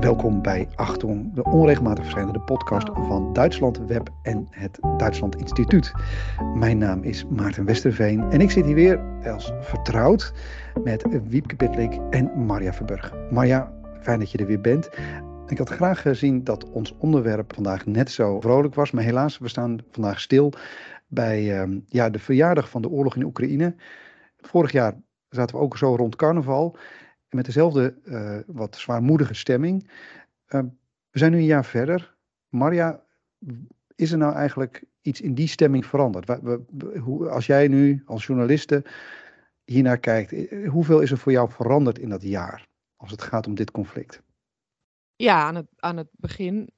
[0.00, 5.92] Welkom bij Achtung, de onregelmatig verschijnende podcast van Duitsland Web en het Duitsland Instituut.
[6.54, 10.32] Mijn naam is Maarten Westerveen en ik zit hier weer als vertrouwd
[10.84, 13.12] met Wiepke Pitlik en Marja Verburg.
[13.30, 14.88] Marja, fijn dat je er weer bent.
[15.46, 19.48] Ik had graag gezien dat ons onderwerp vandaag net zo vrolijk was, maar helaas, we
[19.48, 20.52] staan vandaag stil
[21.06, 23.74] bij uh, ja, de verjaardag van de oorlog in Oekraïne.
[24.40, 24.94] Vorig jaar
[25.28, 26.76] zaten we ook zo rond carnaval
[27.30, 29.90] met dezelfde uh, wat zwaarmoedige stemming.
[30.48, 30.60] Uh,
[31.10, 32.14] we zijn nu een jaar verder.
[32.48, 33.02] Marja,
[33.94, 36.30] is er nou eigenlijk iets in die stemming veranderd?
[37.30, 38.84] Als jij nu als journaliste
[39.64, 43.46] hiernaar kijkt, eh, hoeveel is er voor jou veranderd in dat jaar als het gaat
[43.46, 44.22] om dit conflict?
[45.16, 46.70] Ja, aan het, aan het begin.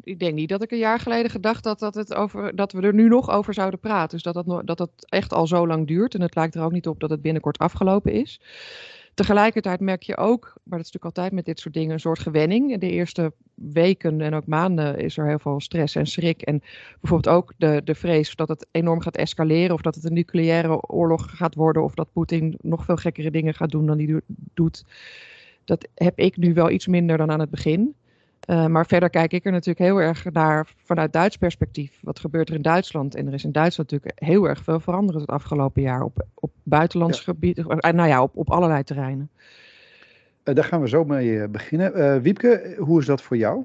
[0.00, 2.80] Ik denk niet dat ik een jaar geleden gedacht dat, dat, het over, dat we
[2.80, 4.08] er nu nog over zouden praten.
[4.08, 6.14] Dus dat dat, dat dat echt al zo lang duurt.
[6.14, 8.40] En het lijkt er ook niet op dat het binnenkort afgelopen is.
[9.16, 12.18] Tegelijkertijd merk je ook, maar dat is natuurlijk altijd met dit soort dingen, een soort
[12.18, 12.78] gewenning.
[12.78, 16.42] De eerste weken en ook maanden is er heel veel stress en schrik.
[16.42, 16.62] En
[17.00, 19.74] bijvoorbeeld ook de, de vrees dat het enorm gaat escaleren.
[19.74, 21.82] Of dat het een nucleaire oorlog gaat worden.
[21.84, 24.20] Of dat Poetin nog veel gekkere dingen gaat doen dan hij
[24.54, 24.84] doet.
[25.64, 27.94] Dat heb ik nu wel iets minder dan aan het begin.
[28.46, 31.98] Uh, maar verder kijk ik er natuurlijk heel erg naar vanuit Duits perspectief.
[32.02, 33.14] Wat gebeurt er in Duitsland?
[33.14, 36.52] En er is in Duitsland natuurlijk heel erg veel veranderd het afgelopen jaar op, op
[36.62, 37.24] buitenlands ja.
[37.24, 37.58] gebied.
[37.58, 39.30] Uh, nou ja, op, op allerlei terreinen.
[40.44, 42.22] Uh, daar gaan we zo mee beginnen.
[42.22, 43.64] Wiepke, hoe is dat voor jou?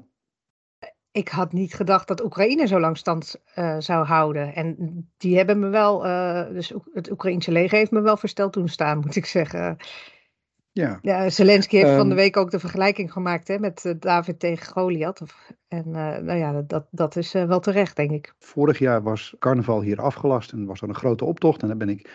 [1.12, 3.36] Ik had niet gedacht dat Oekraïne zo lang stand
[3.78, 4.54] zou houden.
[4.54, 4.76] En
[5.16, 5.98] die hebben me wel,
[6.52, 9.76] dus het Oekraïnse leger heeft me wel versteld toen staan, moet ik zeggen.
[10.74, 10.98] Ja.
[11.02, 14.38] ja, Zelensky heeft um, van de week ook de vergelijking gemaakt hè, met uh, David
[14.38, 15.22] tegen Goliath.
[15.68, 18.34] En uh, nou ja, dat, dat is uh, wel terecht, denk ik.
[18.38, 21.62] Vorig jaar was carnaval hier afgelast en was er een grote optocht.
[21.62, 22.10] En dan ben ik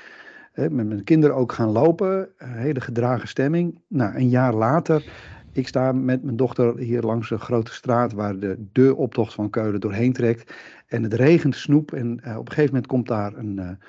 [0.53, 2.29] met mijn kinderen ook gaan lopen.
[2.37, 3.79] Een hele gedragen stemming.
[3.87, 5.11] Nou, een jaar later,
[5.51, 9.49] ik sta met mijn dochter hier langs de grote straat waar de, de optocht van
[9.49, 10.53] Keulen doorheen trekt.
[10.87, 13.79] En het regent snoep en op een gegeven moment komt daar een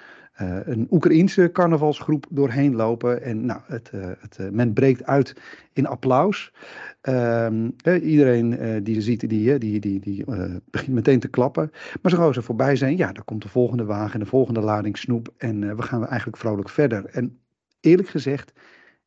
[0.43, 3.22] uh, een Oekraïense carnavalsgroep doorheen lopen.
[3.22, 5.34] En nou, het, uh, het, uh, men breekt uit
[5.72, 6.53] in applaus.
[7.00, 7.71] Ehm,
[8.03, 8.50] iedereen
[8.84, 10.25] die er ziet, die, die, die, die
[10.71, 11.71] begint meteen te klappen.
[12.03, 14.98] Maar zo ze voorbij zijn, ja, dan komt de volgende wagen en de volgende lading
[14.98, 15.34] snoep.
[15.37, 17.04] En we gaan eigenlijk vrolijk verder.
[17.04, 17.38] En
[17.81, 18.53] eerlijk gezegd,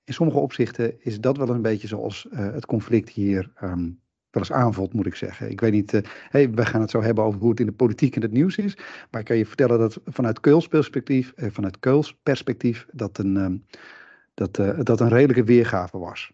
[0.03, 4.00] in sommige opzichten is dat wel een beetje zoals het conflict hier um,
[4.31, 5.49] wel eens aanvoelt, moet ik zeggen.
[5.49, 7.71] Ik weet niet, uh, hey, we gaan het zo hebben over hoe het in de
[7.71, 8.77] politiek en het nieuws is.
[9.11, 13.35] Maar ik kan je vertellen dat vanuit Keuls perspectief, uh, vanuit Keuls perspectief, dat een,
[13.35, 13.79] uh,
[14.33, 16.31] dat, dat een redelijke weergave was.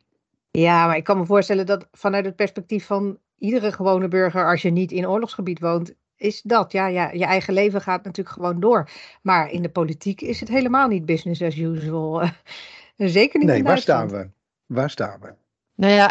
[0.51, 4.61] Ja, maar ik kan me voorstellen dat vanuit het perspectief van iedere gewone burger, als
[4.61, 6.71] je niet in oorlogsgebied woont, is dat.
[6.71, 8.89] Ja, ja, je eigen leven gaat natuurlijk gewoon door.
[9.21, 12.29] Maar in de politiek is het helemaal niet business as usual.
[12.97, 14.29] Zeker niet nee, waar staan we?
[14.65, 15.33] Waar staan we?
[15.77, 16.09] Nou ja,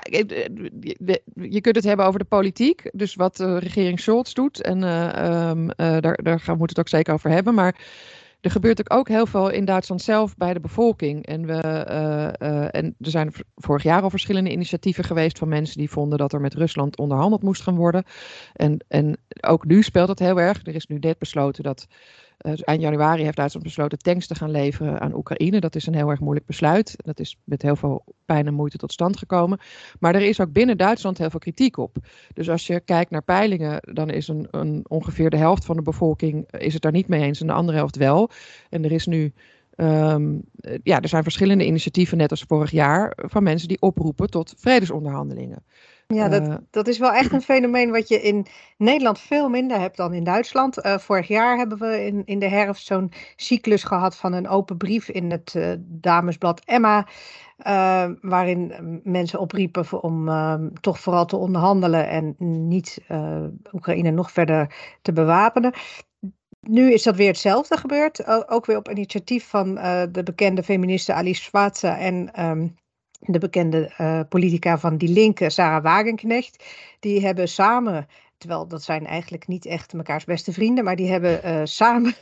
[1.34, 2.90] je kunt het hebben over de politiek.
[2.92, 4.62] Dus wat de regering Scholz doet.
[4.62, 7.54] En uh, um, uh, daar, daar gaan we het ook zeker over hebben.
[7.54, 7.80] Maar
[8.40, 11.26] er gebeurt ook heel veel in Duitsland zelf bij de bevolking.
[11.26, 11.60] En, we,
[12.70, 16.40] en er zijn vorig jaar al verschillende initiatieven geweest van mensen die vonden dat er
[16.40, 18.04] met Rusland onderhandeld moest gaan worden.
[18.52, 20.66] En, en ook nu speelt het heel erg.
[20.66, 21.86] Er is nu net besloten dat
[22.54, 25.60] eind januari heeft Duitsland besloten tanks te gaan leveren aan Oekraïne.
[25.60, 26.94] Dat is een heel erg moeilijk besluit.
[26.96, 29.58] Dat is met heel veel pijn en moeite tot stand gekomen.
[30.00, 31.96] Maar er is ook binnen Duitsland heel veel kritiek op.
[32.34, 35.82] Dus als je kijkt naar peilingen, dan is een, een ongeveer de helft van de
[35.82, 38.30] bevolking is het daar niet mee eens en de andere helft wel.
[38.70, 39.32] En er is nu
[39.76, 40.42] Um,
[40.82, 45.64] ja, er zijn verschillende initiatieven, net als vorig jaar, van mensen die oproepen tot vredesonderhandelingen.
[46.06, 49.80] Ja, dat, uh, dat is wel echt een fenomeen wat je in Nederland veel minder
[49.80, 50.84] hebt dan in Duitsland.
[50.84, 54.76] Uh, vorig jaar hebben we in, in de herfst zo'n cyclus gehad van een open
[54.76, 57.06] brief in het uh, damesblad Emma.
[58.20, 60.30] waarin mensen opriepen om
[60.80, 62.34] toch vooral te onderhandelen en
[62.68, 63.00] niet
[63.72, 65.72] Oekraïne nog verder te bewapenen
[66.68, 68.48] nu is dat weer hetzelfde gebeurd.
[68.48, 72.74] Ook weer op initiatief van uh, de bekende feministe Alice Schwarze en um,
[73.20, 76.64] de bekende uh, politica van Die Linke, Sarah Wagenknecht.
[77.00, 78.06] Die hebben samen,
[78.38, 82.14] terwijl dat zijn eigenlijk niet echt mekaars beste vrienden, maar die hebben uh, samen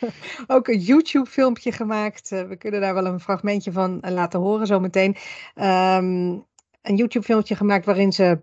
[0.46, 2.28] ook een YouTube-filmpje gemaakt.
[2.28, 5.16] we kunnen daar wel een fragmentje van laten horen zometeen.
[5.54, 6.46] Um,
[6.82, 8.40] een YouTube-filmpje gemaakt waarin ze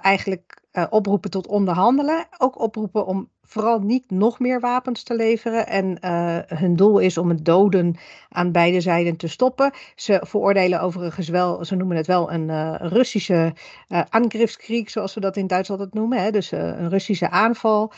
[0.00, 2.26] eigenlijk oproepen tot onderhandelen.
[2.38, 5.66] Ook oproepen om vooral niet nog meer wapens te leveren.
[5.66, 7.96] En uh, hun doel is om het doden
[8.28, 9.72] aan beide zijden te stoppen.
[9.94, 13.54] Ze veroordelen overigens wel, ze noemen het wel een uh, Russische
[13.88, 16.22] uh, zoals we dat in Duitsland het noemen.
[16.22, 16.30] Hè?
[16.30, 17.92] Dus een Russische aanval.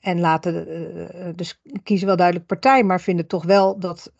[0.00, 0.66] en laten
[1.36, 4.12] dus kiezen wel duidelijk partij, maar vinden toch wel dat,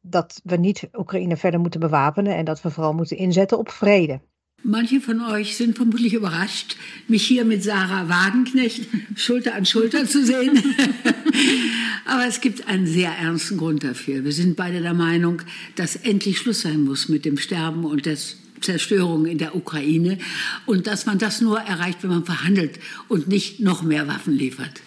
[0.00, 4.20] dat we niet Oekraïne verder moeten bewapenen en dat we vooral moeten inzetten op vrede.
[4.64, 6.76] Manche von euch sind vermutlich überrascht,
[7.06, 10.58] mich hier mit Sarah Wagenknecht Schulter an Schulter zu sehen.
[12.04, 14.24] Aber es gibt einen sehr ernsten Grund dafür.
[14.24, 15.42] Wir sind beide der Meinung,
[15.76, 18.18] dass endlich Schluss sein muss mit dem Sterben und der
[18.60, 20.18] Zerstörung in der Ukraine
[20.66, 24.82] und dass man das nur erreicht, wenn man verhandelt und nicht noch mehr Waffen liefert.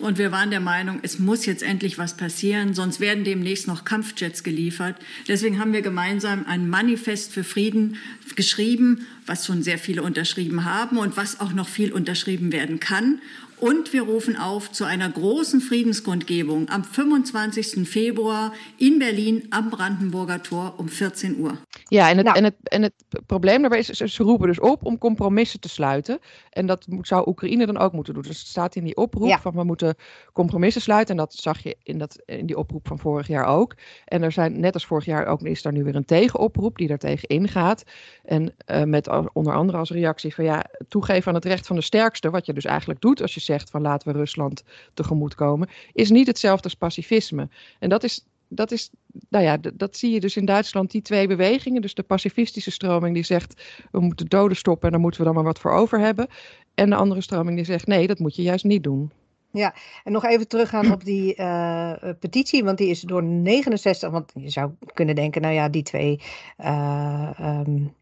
[0.00, 3.84] Und wir waren der Meinung, es muss jetzt endlich was passieren, sonst werden demnächst noch
[3.84, 4.96] Kampfjets geliefert.
[5.28, 7.96] Deswegen haben wir gemeinsam ein Manifest für Frieden
[8.34, 13.20] geschrieben, was schon sehr viele unterschrieben haben und was auch noch viel unterschrieben werden kann.
[13.60, 17.86] Und wir rufen auf zu einer großen Friedenskundgebung am 25.
[17.86, 21.58] Februar in Berlin am Brandenburger Tor um 14 uur.
[21.88, 22.38] Ja, en het, nou.
[22.38, 22.94] en het, en het
[23.26, 26.18] probleem daarbij is, ze roepen dus op om compromissen te sluiten.
[26.50, 28.22] En dat zou Oekraïne dan ook moeten doen.
[28.22, 29.40] Dus het staat in die oproep ja.
[29.40, 29.94] van we moeten
[30.32, 31.10] compromissen sluiten.
[31.10, 33.74] En dat zag je in, dat, in die oproep van vorig jaar ook.
[34.04, 36.88] En er zijn net als vorig jaar ook is daar nu weer een tegenoproep die
[36.88, 37.82] daartegen ingaat.
[38.24, 41.82] En uh, met onder andere als reactie van ja, toegeven aan het recht van de
[41.82, 42.30] sterkste.
[42.30, 44.62] Wat je dus eigenlijk doet als je zegt van laten we Rusland
[44.94, 45.68] tegemoet komen.
[45.92, 47.48] Is niet hetzelfde als pacifisme.
[47.78, 48.90] En dat is dat is,
[49.28, 51.82] nou ja, dat zie je dus in Duitsland, die twee bewegingen.
[51.82, 55.34] Dus de pacifistische stroming die zegt, we moeten doden stoppen en daar moeten we dan
[55.34, 56.28] maar wat voor over hebben.
[56.74, 59.12] En de andere stroming die zegt, nee, dat moet je juist niet doen.
[59.52, 59.74] Ja,
[60.04, 64.50] en nog even teruggaan op die uh, petitie, want die is door 69, want je
[64.50, 66.20] zou kunnen denken, nou ja, die twee
[66.58, 67.94] uh, um,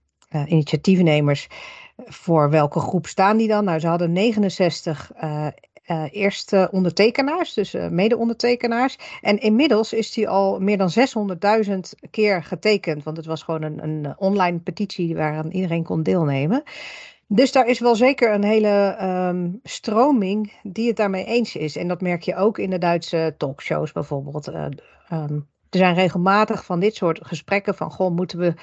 [0.47, 1.49] initiatiefnemers,
[1.97, 3.65] voor welke groep staan die dan?
[3.65, 5.11] Nou, ze hadden 69
[5.91, 8.99] uh, eerste ondertekenaars, dus uh, mede-ondertekenaars.
[9.21, 10.91] En inmiddels is die al meer dan
[11.69, 11.79] 600.000
[12.11, 16.63] keer getekend, want het was gewoon een, een online petitie waaraan iedereen kon deelnemen.
[17.27, 21.77] Dus daar is wel zeker een hele um, stroming die het daarmee eens is.
[21.77, 24.49] En dat merk je ook in de Duitse talkshows bijvoorbeeld.
[24.49, 24.67] Uh,
[25.13, 28.55] um, er zijn regelmatig van dit soort gesprekken van, goh, moeten we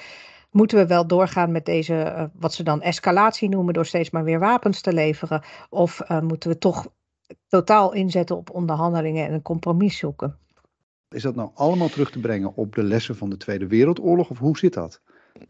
[0.56, 4.38] moeten we wel doorgaan met deze, wat ze dan escalatie noemen, door steeds maar weer
[4.38, 5.42] wapens te leveren?
[5.70, 6.86] Of uh, moeten we toch
[7.48, 10.38] totaal inzetten op onderhandelingen en een compromis zoeken.
[11.08, 14.38] Is dat nou allemaal terug te brengen op de lessen van de Tweede Wereldoorlog of
[14.38, 15.00] hoe zit dat?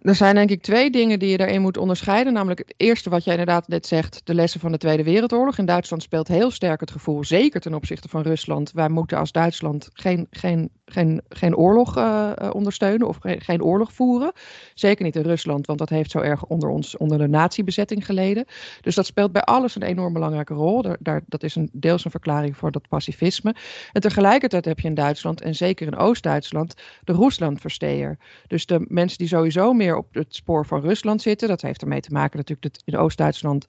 [0.03, 2.33] Er zijn denk ik twee dingen die je daarin moet onderscheiden.
[2.33, 5.59] Namelijk het eerste wat jij inderdaad net zegt, de lessen van de Tweede Wereldoorlog.
[5.59, 8.73] In Duitsland speelt heel sterk het gevoel, zeker ten opzichte van Rusland.
[8.73, 14.33] Wij moeten als Duitsland geen, geen, geen, geen oorlog uh, ondersteunen of geen, oorlog voeren.
[14.75, 18.45] Zeker niet in Rusland, want dat heeft zo erg onder ons, onder de nazi-bezetting geleden.
[18.81, 20.83] Dus dat speelt bij alles een enorm belangrijke rol.
[20.83, 23.55] Daar, daar, dat is een, deels een verklaring voor dat pacifisme.
[23.93, 26.75] En tegelijkertijd heb je in Duitsland, en zeker in Oost-Duitsland,
[27.05, 28.19] de Ruslandversteer.
[28.47, 31.49] Dus de mensen die sowieso meer op het spoor van Rusland zitten.
[31.49, 33.67] Dat heeft ermee te maken natuurlijk dat in Oost-Duitsland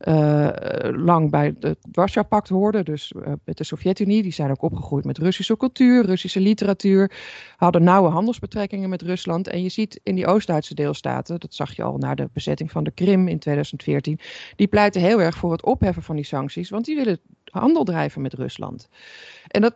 [0.00, 0.48] uh,
[0.90, 2.84] lang bij het Warschau-pact hoorden.
[2.84, 4.22] Dus uh, met de Sovjet-Unie.
[4.22, 7.12] Die zijn ook opgegroeid met Russische cultuur, Russische literatuur.
[7.56, 9.48] Hadden nauwe handelsbetrekkingen met Rusland.
[9.48, 12.84] En je ziet in die Oost-Duitse deelstaten, dat zag je al na de bezetting van
[12.84, 14.18] de Krim in 2014.
[14.56, 16.70] Die pleiten heel erg voor het opheffen van die sancties.
[16.70, 18.88] Want die willen handel drijven met Rusland.
[19.48, 19.74] En dat,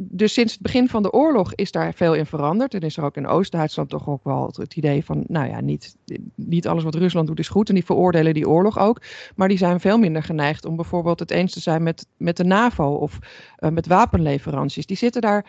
[0.00, 2.74] dus sinds het begin van de oorlog is daar veel in veranderd.
[2.74, 5.96] En is er ook in Oost-Duitsland toch ook wel het idee van, nou ja, niet,
[6.34, 7.68] niet alles wat Rusland doet is goed.
[7.68, 9.02] En die veroordelen die oorlog ook.
[9.36, 12.44] Maar die zijn veel minder geneigd om bijvoorbeeld het eens te zijn met, met de
[12.44, 13.18] NAVO of
[13.58, 14.86] uh, met wapenleveranties.
[14.86, 15.46] Die zitten daar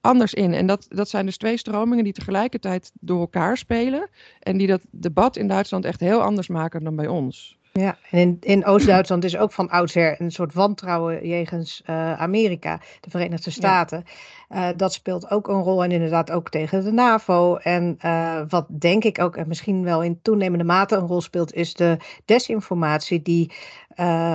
[0.00, 0.52] anders in.
[0.54, 4.08] En dat, dat zijn dus twee stromingen die tegelijkertijd door elkaar spelen.
[4.40, 7.60] En die dat debat in Duitsland echt heel anders maken dan bij ons.
[7.74, 12.80] Ja, en in, in Oost-Duitsland is ook van oudsher een soort wantrouwen jegens uh, Amerika,
[13.00, 14.04] de Verenigde Staten.
[14.48, 14.70] Ja.
[14.70, 17.56] Uh, dat speelt ook een rol en inderdaad ook tegen de NAVO.
[17.56, 21.54] En uh, wat denk ik ook en misschien wel in toenemende mate een rol speelt,
[21.54, 23.52] is de desinformatie die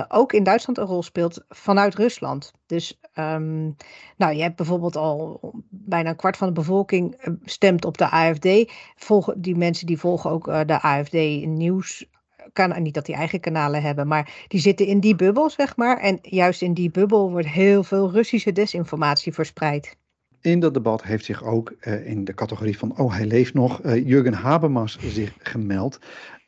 [0.08, 2.52] ook in Duitsland een rol speelt vanuit Rusland.
[2.66, 3.76] Dus um,
[4.16, 8.72] nou, je hebt bijvoorbeeld al bijna een kwart van de bevolking stemt op de AFD.
[8.96, 11.12] Volgen, die mensen die volgen ook de AFD
[11.46, 12.06] nieuws
[12.52, 15.98] kan, niet dat die eigen kanalen hebben, maar die zitten in die bubbel, zeg maar.
[15.98, 19.96] En juist in die bubbel wordt heel veel Russische desinformatie verspreid.
[20.40, 23.84] In dat debat heeft zich ook uh, in de categorie van, oh hij leeft nog,
[23.84, 25.98] uh, Jurgen Habermas zich gemeld.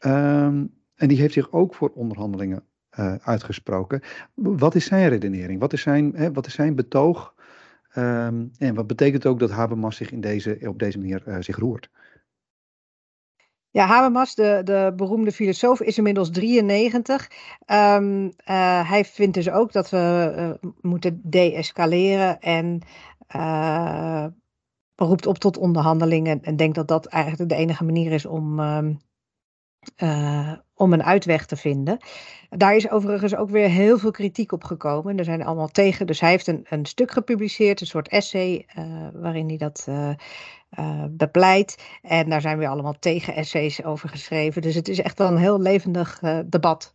[0.07, 2.63] Um, en die heeft zich ook voor onderhandelingen
[2.99, 4.03] uh, uitgesproken.
[4.35, 5.61] Wat is zijn redenering?
[5.61, 7.35] Wat is zijn, hè, wat is zijn betoog?
[7.97, 11.91] Um, en wat betekent ook dat Habermas zich in deze, op deze manier zich roert?
[13.73, 17.31] Ja, Habermas, de, de beroemde filosoof, is inmiddels 93.
[17.67, 22.81] Um, uh, hij vindt dus ook dat we uh, moeten deescaleren en
[23.37, 24.27] uh,
[24.95, 29.01] roept op tot onderhandelingen en denkt dat dat eigenlijk de enige manier is om, um,
[30.75, 31.99] om een uitweg te vinden.
[32.49, 35.19] Daar is overigens ook weer heel veel kritiek op gekomen.
[35.19, 36.07] Er zijn allemaal tegen.
[36.07, 38.67] Dus hij heeft een, een stuk gepubliceerd, een soort essay,
[39.13, 39.87] waarin hij dat
[41.11, 41.77] bepleit.
[42.03, 44.63] En daar zijn weer allemaal tegen-essays over geschreven.
[44.63, 46.95] Dus het is echt wel een heel levendig debat.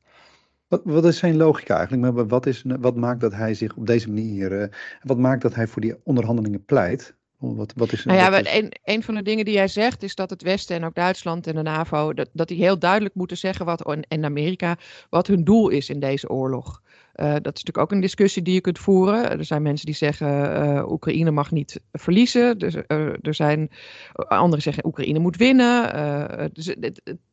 [0.68, 2.30] Wat, wat, is zijn logica eigenlijk?
[2.30, 4.78] Wat, is, wat maakt dat hij zich op deze manier.
[5.02, 7.16] wat maakt dat hij voor die onderhandelingen pleit?
[7.38, 10.30] Wat, wat is, nou ja, een, een van de dingen die hij zegt is dat
[10.30, 13.66] het Westen en ook Duitsland en de NAVO, dat, dat die heel duidelijk moeten zeggen
[13.66, 14.78] wat, en Amerika,
[15.10, 16.82] wat hun doel is in deze oorlog.
[17.16, 19.38] Uh, dat is natuurlijk ook een discussie die je kunt voeren.
[19.38, 22.58] Er zijn mensen die zeggen uh, Oekraïne mag niet verliezen.
[22.58, 22.82] Dus, uh,
[23.22, 23.70] er zijn
[24.14, 26.50] anderen zeggen Oekraïne moet winnen.
[26.54, 26.68] Dus,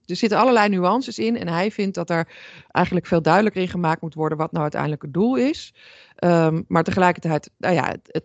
[0.05, 1.39] er zitten allerlei nuances in.
[1.39, 2.29] En hij vindt dat er
[2.71, 5.75] eigenlijk veel duidelijker in gemaakt moet worden wat nou uiteindelijk het doel is.
[6.25, 8.25] Um, maar tegelijkertijd, nou ja, het,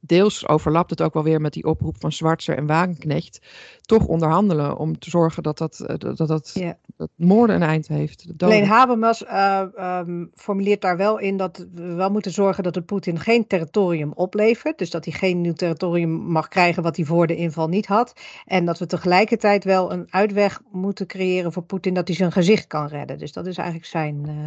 [0.00, 3.46] deels overlapt het ook wel weer met die oproep van Zwartser en Wagenknecht.
[3.80, 6.54] Toch onderhandelen om te zorgen dat dat, eh, dat, dat,
[6.96, 8.26] dat moorden een eind heeft.
[8.38, 12.82] Alleen Habermas uh, um, formuleert daar wel in dat we wel moeten zorgen dat de
[12.82, 14.78] Poetin geen territorium oplevert.
[14.78, 18.12] Dus dat hij geen nieuw territorium mag krijgen wat hij voor de inval niet had.
[18.44, 22.66] En dat we tegelijkertijd wel een uitweg moeten creëren voor Poetin dat hij zijn gezicht
[22.66, 23.18] kan redden.
[23.18, 24.44] Dus dat is eigenlijk zijn uh,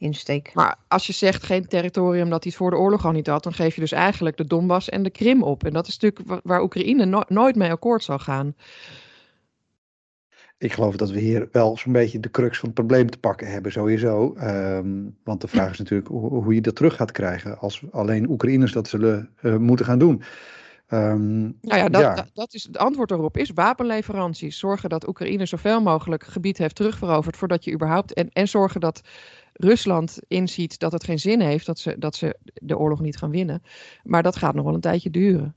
[0.00, 0.50] insteek.
[0.54, 3.42] Maar als je zegt geen territorium dat hij het voor de oorlog al niet had,
[3.42, 5.64] dan geef je dus eigenlijk de Donbass en de Krim op.
[5.64, 8.54] En dat is natuurlijk waar Oekraïne nooit mee akkoord zal gaan.
[10.58, 13.50] Ik geloof dat we hier wel zo'n beetje de crux van het probleem te pakken
[13.50, 14.34] hebben, sowieso.
[14.42, 18.72] Um, want de vraag is natuurlijk hoe, je dat terug gaat krijgen als alleen Oekraïners
[18.72, 20.22] dat zullen uh, moeten gaan doen.
[20.92, 22.26] Um, nou ja dat, ja.
[22.34, 24.58] dat, is het antwoord daarop is wapenleveranties.
[24.58, 28.12] Zorgen dat Oekraïne zoveel mogelijk gebied heeft terugveroverd voordat je überhaupt.
[28.12, 29.00] En, en zorgen dat
[29.60, 33.30] Rusland inziet dat het geen zin heeft dat ze, dat ze de oorlog niet gaan
[33.30, 33.62] winnen.
[34.02, 35.54] Maar dat gaat nog wel een tijdje duren.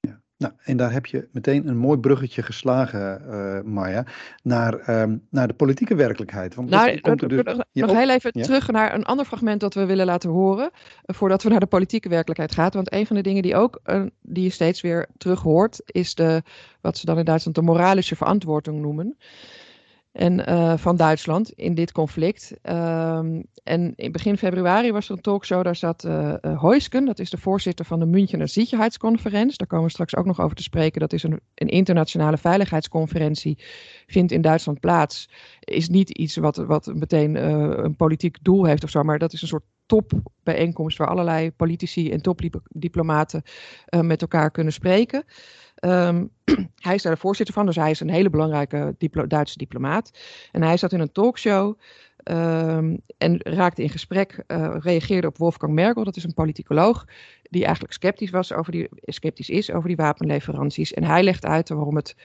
[0.00, 0.20] Ja.
[0.36, 4.06] Nou, en daar heb je meteen een mooi bruggetje geslagen, uh, Maya,
[4.42, 6.54] naar, um, naar de politieke werkelijkheid.
[6.54, 7.42] Want nou, komt er dus...
[7.72, 11.42] Nog heel even terug naar een ander fragment dat we willen laten horen, uh, voordat
[11.42, 12.70] we naar de politieke werkelijkheid gaan.
[12.70, 16.14] Want een van de dingen die, ook, uh, die je steeds weer terug hoort, is
[16.14, 16.42] de,
[16.80, 19.16] wat ze dan in Duitsland de moralische verantwoording noemen
[20.16, 22.52] en, uh, van Duitsland in dit conflict.
[22.62, 27.30] Um, en in begin februari was er een talkshow, daar zat uh, uh, dat is
[27.30, 29.56] de voorzitter van de Münchener Sicherheitsconferentie.
[29.56, 31.00] Daar komen we straks ook nog over te spreken.
[31.00, 33.58] Dat is een, een internationale veiligheidsconferentie,
[34.06, 35.28] vindt in Duitsland plaats.
[35.60, 37.34] Is niet iets wat, wat meteen
[37.84, 42.10] een politiek doel heeft of zo, maar dat is een soort topbijeenkomst waar allerlei politici
[42.10, 43.42] en topdiplomaten
[44.00, 45.24] met elkaar kunnen spreken.
[45.84, 46.30] Um,
[46.86, 48.94] hij is daar de voorzitter van, dus hij is een hele belangrijke
[49.28, 50.18] Duitse diplomaat.
[50.52, 51.78] En hij zat in een talkshow
[52.30, 57.04] um, en raakte in gesprek, uh, reageerde op Wolfgang Merkel, dat is een politicoloog,
[57.42, 60.92] die eigenlijk sceptisch, was over die, sceptisch is over die wapenleveranties.
[60.92, 62.16] En hij legt uit waarom het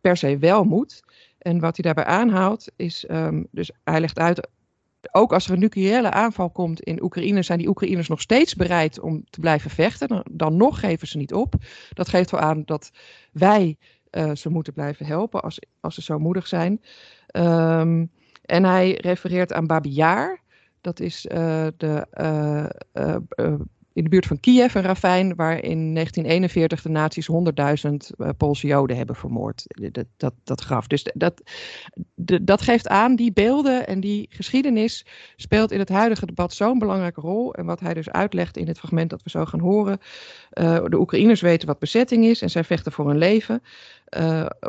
[0.00, 1.02] per se wel moet.
[1.38, 4.48] En wat hij daarbij aanhaalt is, um, dus hij legt uit
[5.12, 9.00] ook als er een nucleaire aanval komt in Oekraïne, zijn die Oekraïners nog steeds bereid
[9.00, 10.24] om te blijven vechten.
[10.30, 11.54] Dan, nog geven ze niet op.
[11.92, 12.90] Dat geeft wel aan dat
[13.32, 13.76] wij
[14.10, 16.80] uh, ze moeten blijven helpen als, als ze zo moedig zijn.
[17.32, 18.10] Um,
[18.44, 20.40] en hij refereert aan Babi Yar.
[20.80, 22.06] Dat is uh, de
[22.94, 23.54] uh,
[23.94, 27.36] in de buurt van Kiev, een ravijn, waar in 1941 de nazi's 100.000
[28.16, 29.64] uh, Poolse Joden hebben vermoord.
[29.66, 30.86] Dat, dat, dat graf.
[30.86, 31.42] Dus dat,
[32.42, 37.20] dat geeft aan, die beelden en die geschiedenis speelt in het huidige debat zo'n belangrijke
[37.20, 37.54] rol.
[37.54, 39.98] En wat hij dus uitlegt in het fragment dat we zo gaan horen.
[40.52, 43.62] Uh, de Oekraïners weten wat bezetting is en zij vechten voor hun leven.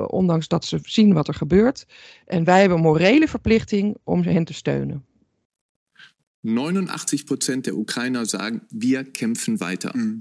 [0.08, 1.86] Ondanks dat ze zien wat er gebeurt.
[2.25, 5.05] En wij hebben een morele verplichting om hen te steunen.
[6.46, 9.96] 89 Prozent der Ukrainer sagen, wir kämpfen weiter.
[9.96, 10.20] Mhm.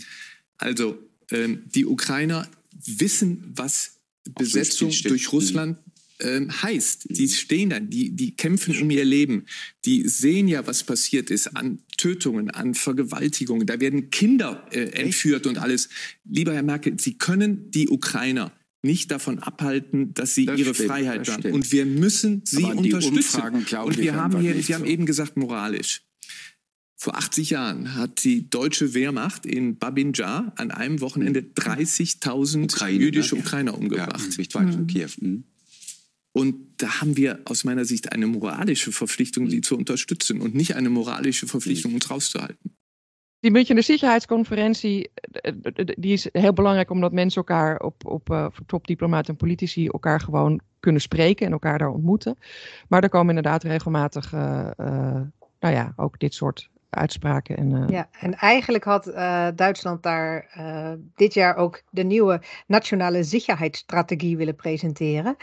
[0.59, 0.99] Also
[1.31, 2.49] ähm, die Ukrainer
[2.87, 4.00] wissen, was
[4.35, 5.78] Besetzung durch Russland
[6.21, 7.07] ähm, heißt.
[7.11, 9.47] Die stehen da, die, die kämpfen um ihr Leben.
[9.85, 13.66] Die sehen ja, was passiert ist an Tötungen, an Vergewaltigungen.
[13.66, 15.88] Da werden Kinder äh, entführt und alles.
[16.25, 18.52] Lieber Herr Merkel, Sie können die Ukrainer
[18.83, 21.52] nicht davon abhalten, dass sie das ihre stimmt, Freiheit haben.
[21.52, 23.40] Und wir müssen sie unterstützen.
[23.43, 24.75] Und wir haben hier, Sie so.
[24.75, 26.02] haben eben gesagt, moralisch.
[27.04, 32.99] Vor 80 Jahren hat die deutsche Wehrmacht in Babinjar an einem Wochenende 30.000 hm.
[32.99, 33.42] jüdische ne?
[33.42, 34.38] Ukrainer umgebracht.
[34.38, 34.87] Ja, mhm.
[34.87, 35.11] Kiew.
[35.20, 35.44] Mhm.
[36.32, 40.76] Und da haben wir aus meiner Sicht eine moralische Verpflichtung, sie zu unterstützen und nicht
[40.76, 42.75] eine moralische Verpflichtung, uns rauszuhalten.
[43.42, 45.11] Die Münchener Sicherheitsconferentie,
[45.99, 50.61] die is heel belangrijk omdat mensen elkaar op, op uh, topdiplomaten en politici elkaar gewoon
[50.80, 52.37] kunnen spreken en elkaar daar ontmoeten.
[52.88, 55.20] Maar er komen inderdaad regelmatig, uh, uh,
[55.61, 57.57] nou ja, ook dit soort uitspraken.
[57.57, 59.05] En, Ja, en eigenlijk had
[59.55, 60.47] Duitsland daar
[61.15, 65.37] dit jaar ook de nieuwe nationale veiligheidsstrategie willen presenteren.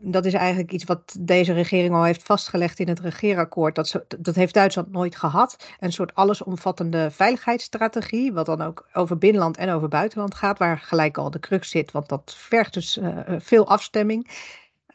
[0.00, 3.74] dat is eigenlijk iets wat deze regering al heeft vastgelegd in het regeerakkoord.
[3.74, 5.56] Dat, dat heeft Duitsland nooit gehad.
[5.80, 11.18] Een soort allesomvattende veiligheidsstrategie, wat dan ook over binnenland en over buitenland gaat, waar gelijk
[11.18, 12.98] al de crux zit, want dat vergt dus
[13.38, 14.26] veel afstemming.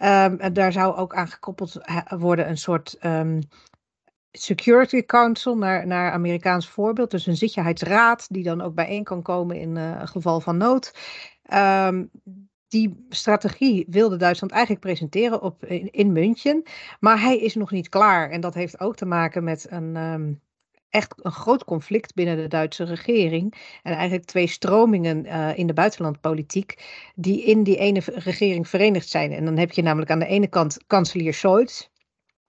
[0.03, 1.77] Um, en daar zou ook aan gekoppeld
[2.09, 3.39] worden een soort um,
[4.37, 7.11] Security Council, naar, naar Amerikaans voorbeeld.
[7.11, 10.93] Dus een zitjeheidsraad die dan ook bijeen kan komen in uh, geval van nood.
[11.53, 12.09] Um,
[12.67, 16.63] die strategie wilde Duitsland eigenlijk presenteren op, in, in München.
[16.99, 18.29] Maar hij is nog niet klaar.
[18.29, 20.39] En dat heeft ook te maken met een,
[20.89, 23.77] echt een groot conflict binnen de Duitse regering.
[23.83, 26.83] En eigenlijk twee stromingen uh, in de buitenlandpolitiek
[27.15, 29.31] die in die ene regering verenigd zijn.
[29.31, 31.87] En dan heb je namelijk aan de ene kant kanselier Scholz.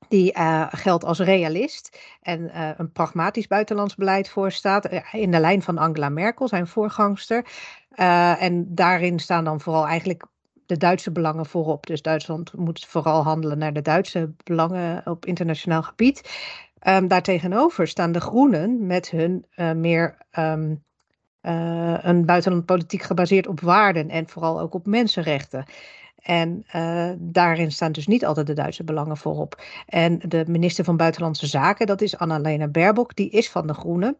[0.08, 4.88] Die uh, geldt als realist en uh, een pragmatisch buitenlands beleid voorstaat.
[5.12, 7.44] in de lijn van Angela Merkel, zijn voorgangster.
[8.38, 10.24] en daarin staan dan vooral eigenlijk
[10.66, 11.86] de Duitse belangen voorop.
[11.86, 16.30] Dus Duitsland moet vooral handelen naar de Duitse belangen op internationaal gebied.
[16.88, 19.46] Um, daartegenover staan de Groenen met hun
[19.80, 20.16] meer
[21.44, 25.64] uh, een buitenlandpolitiek gebaseerd op waarden en vooral ook op mensenrechten.
[26.24, 29.62] En uh, daarin staan dus niet altijd de Duitse belangen voorop.
[29.86, 34.16] En de minister van Buitenlandse Zaken, dat is Annalena Baerbock, die is van de Groenen.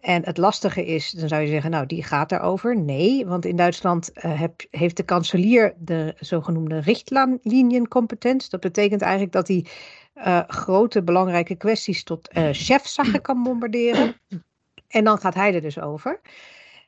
[0.00, 2.76] En het lastige is, dan zou je zeggen, nou, die gaat daarover.
[2.76, 8.50] Nee, want in Duitsland uh, heb, heeft de kanselier de zogenoemde richtlijniencompetentie.
[8.50, 9.64] Dat betekent eigenlijk dat hij
[10.16, 14.16] uh, grote belangrijke kwesties tot uh, chefzaken kan bombarderen.
[14.88, 16.20] En dan gaat hij er dus over.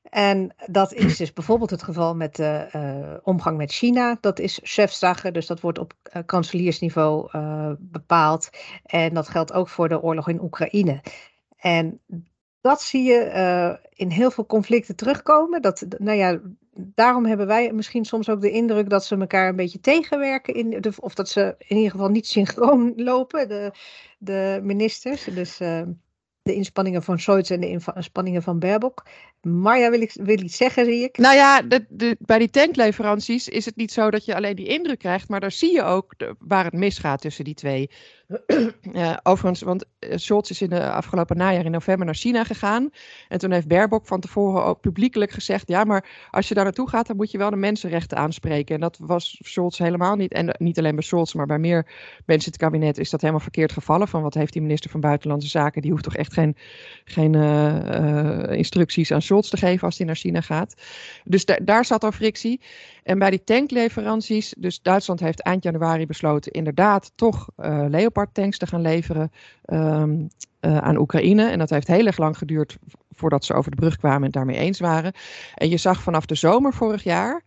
[0.02, 4.18] En dat is dus bijvoorbeeld het geval met de uh, omgang met China.
[4.20, 8.50] Dat is chefzaken, dus dat wordt op uh, kanseliersniveau uh, bepaald.
[8.84, 11.00] En dat geldt ook voor de oorlog in Oekraïne.
[11.56, 12.00] En
[12.60, 15.62] dat zie je in heel veel conflicten terugkomen.
[15.62, 16.40] Dat, nou ja,
[16.74, 20.54] daarom hebben wij misschien soms ook de indruk dat ze elkaar een beetje tegenwerken.
[20.54, 23.72] In de, of dat ze in ieder geval niet synchroon lopen, de,
[24.18, 25.24] de ministers.
[25.24, 25.60] Dus
[26.42, 29.04] de inspanningen van Scholz en de inspanningen van Baerbock.
[29.42, 31.18] Marja wil, ik, wil iets zeggen, zie ik.
[31.18, 34.66] Nou ja, de, de, bij die tankleveranties is het niet zo dat je alleen die
[34.66, 37.90] indruk krijgt, maar daar zie je ook waar het misgaat tussen die twee.
[38.92, 42.90] Uh, overigens, want eh, Scholz is in de afgelopen najaar in november naar China gegaan.
[43.28, 46.88] En toen heeft Baerbock van tevoren ook publiekelijk gezegd: ja, maar als je daar naartoe
[46.88, 48.74] gaat, dan moet je wel de mensenrechten aanspreken.
[48.74, 50.32] En dat was Scholz helemaal niet.
[50.32, 51.86] En niet alleen bij Scholz, maar bij meer
[52.26, 54.08] mensen in het kabinet is dat helemaal verkeerd gevallen.
[54.08, 55.82] Van wat heeft die minister van Buitenlandse Zaken?
[55.82, 56.56] Die hoeft toch echt geen,
[57.04, 57.34] geen
[58.50, 60.74] instructies aan Scholz te geven als hij naar China gaat.
[61.24, 62.60] Dus da daar zat al frictie.
[63.02, 68.58] En bij die tankleveranties, dus Duitsland heeft eind januari besloten inderdaad toch uh, Leopard tanks
[68.58, 69.32] te gaan leveren
[69.66, 70.28] um,
[70.60, 71.50] uh, aan Oekraïne.
[71.50, 72.78] En dat heeft heel erg lang geduurd
[73.10, 75.12] voordat ze over de brug kwamen en daarmee eens waren.
[75.54, 77.42] En je zag vanaf de zomer vorig jaar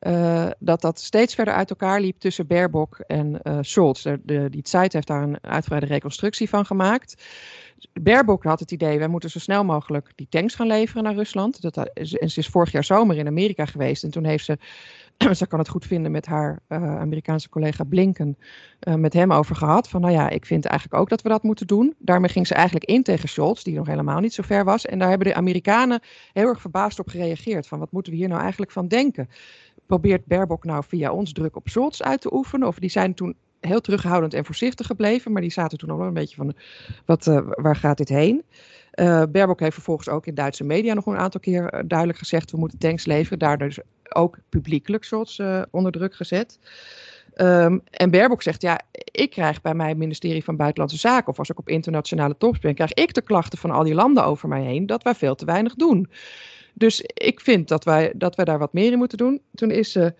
[0.00, 4.02] uh, dat dat steeds verder uit elkaar liep tussen Baerbock en uh, Scholz.
[4.22, 7.22] De, die Zeit heeft daar een uitgebreide reconstructie van gemaakt.
[7.92, 11.60] Baerbock had het idee, wij moeten zo snel mogelijk die tanks gaan leveren naar Rusland.
[11.60, 14.58] Dat, en ze is vorig jaar zomer in Amerika geweest en toen heeft ze,
[15.34, 18.38] ze kan het goed vinden met haar uh, Amerikaanse collega Blinken,
[18.88, 19.88] uh, met hem over gehad.
[19.88, 21.94] Van nou ja, ik vind eigenlijk ook dat we dat moeten doen.
[21.98, 24.86] Daarmee ging ze eigenlijk in tegen Scholz, die nog helemaal niet zo ver was.
[24.86, 26.00] En daar hebben de Amerikanen
[26.32, 27.66] heel erg verbaasd op gereageerd.
[27.66, 29.28] Van wat moeten we hier nou eigenlijk van denken?
[29.86, 32.68] Probeert Baerbock nou via ons druk op Scholz uit te oefenen?
[32.68, 35.32] Of die zijn toen heel terughoudend en voorzichtig gebleven.
[35.32, 36.54] Maar die zaten toen al een beetje van,
[37.04, 38.44] wat, uh, waar gaat dit heen?
[38.94, 42.50] Uh, heeft vervolgens ook in Duitse media nog een aantal keer uh, duidelijk gezegd...
[42.50, 43.38] we moeten tanks leveren.
[43.38, 46.58] Daardoor dus ook publiekelijk uh, onder druk gezet.
[47.36, 51.28] Um, en Baerbock zegt, ja, ik krijg bij mijn ministerie van Buitenlandse Zaken...
[51.28, 54.24] of als ik op internationale tops ben, krijg ik de klachten van al die landen
[54.24, 54.86] over mij heen...
[54.86, 56.10] dat wij veel te weinig doen.
[56.74, 59.40] Dus ik vind dat wij, dat wij daar wat meer in moeten doen.
[59.54, 60.14] Toen is ze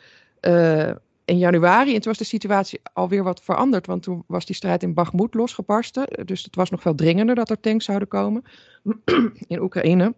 [1.28, 1.94] in januari.
[1.94, 3.86] En toen was de situatie alweer wat veranderd.
[3.86, 6.26] Want toen was die strijd in Bakhmut losgebarsten.
[6.26, 8.44] Dus het was nog veel dringender dat er tanks zouden komen
[9.46, 10.14] in Oekraïne.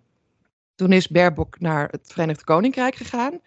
[0.75, 3.41] Toen is Baerbock naar het Verenigd Koninkrijk gegaan.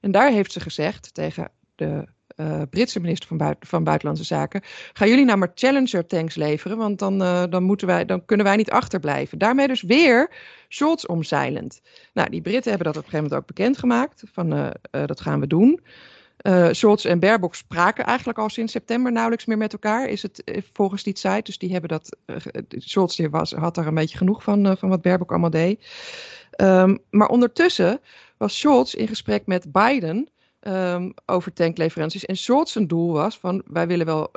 [0.00, 2.06] En daar heeft ze gezegd tegen de
[2.36, 4.62] uh, Britse minister van, van, Buitenlandse Zaken.
[4.92, 6.76] Gaan jullie nou maar Challenger tanks leveren?
[6.76, 9.38] Want dan, uh, dan, moeten wij, dan kunnen wij niet achterblijven.
[9.38, 10.30] Daarmee dus weer
[10.68, 11.80] Scholz omzeilend.
[12.12, 14.22] Nou, die Britten hebben dat op een gegeven moment ook bekendgemaakt.
[14.32, 14.68] Van uh,
[15.06, 15.80] dat gaan we doen.
[16.42, 20.42] Uh, Scholz en Baerbock spraken eigenlijk al sinds september nauwelijks meer met elkaar, is het
[20.72, 21.42] volgens die site.
[21.42, 22.36] Dus die hebben dat, uh,
[22.68, 25.86] Scholz was, had daar een beetje genoeg van, van wat Baerbock allemaal deed.
[26.56, 28.00] Um, maar ondertussen
[28.36, 30.28] was Scholz in gesprek met Biden
[30.60, 32.24] um, over tankleveranties.
[32.24, 34.30] En Scholz zijn doel was van, wij willen wel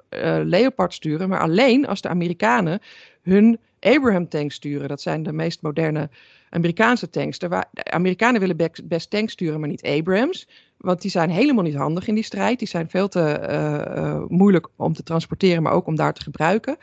[0.43, 2.79] Leopard sturen, maar alleen als de Amerikanen
[3.21, 4.87] hun Abraham tanks sturen.
[4.87, 6.09] Dat zijn de meest moderne
[6.49, 7.39] Amerikaanse tanks.
[7.39, 10.47] De Amerikanen willen best tanks sturen, maar niet Abrams.
[10.83, 12.59] Want die zijn helemaal niet handig in die strijd.
[12.59, 16.21] Die zijn veel te eh, eh, moeilijk om te transporteren, maar ook om daar te
[16.21, 16.77] gebruiken.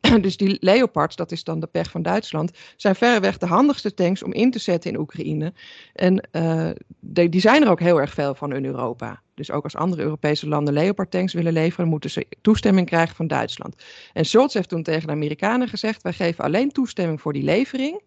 [0.20, 4.22] dus die Leopards, dat is dan de pech van Duitsland, zijn verreweg de handigste tanks
[4.22, 5.52] om in te zetten in Oekraïne.
[5.92, 9.22] En uh, die zijn er ook heel erg veel van in Europa.
[9.34, 13.26] Dus ook als andere Europese landen Leopard tanks willen leveren, moeten ze toestemming krijgen van
[13.26, 13.84] Duitsland.
[14.12, 18.00] En Scholz heeft toen tegen de Amerikanen gezegd: wij geven alleen toestemming voor die levering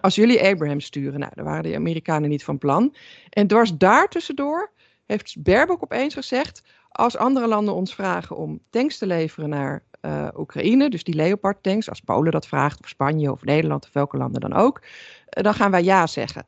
[0.00, 2.94] als jullie Abraham sturen, nou, daar waren de Amerikanen niet van plan.
[3.30, 4.72] En dwars daar tussendoor
[5.06, 10.28] heeft Baerbock opeens gezegd, als andere landen ons vragen om tanks te leveren naar uh,
[10.36, 14.16] Oekraïne, dus die Leopard tanks, als Polen dat vraagt, of Spanje of Nederland of welke
[14.16, 16.46] landen dan ook, uh, dan gaan wij ja zeggen.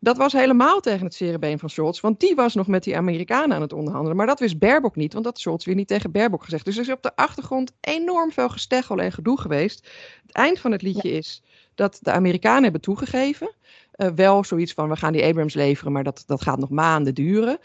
[0.00, 3.56] Dat was helemaal tegen het cerebeen van Scholz, want die was nog met die Amerikanen
[3.56, 4.16] aan het onderhandelen.
[4.16, 6.64] Maar dat wist Baerbock niet, want dat had Scholz weer niet tegen Baerbock gezegd.
[6.64, 9.88] Dus er is op de achtergrond enorm veel gesteggel en gedoe geweest.
[10.26, 11.42] Het eind van het liedje is
[11.74, 13.54] dat de Amerikanen hebben toegegeven.
[13.96, 17.14] Uh, wel zoiets van, we gaan die Abrams leveren, maar dat, dat gaat nog maanden
[17.14, 17.58] duren.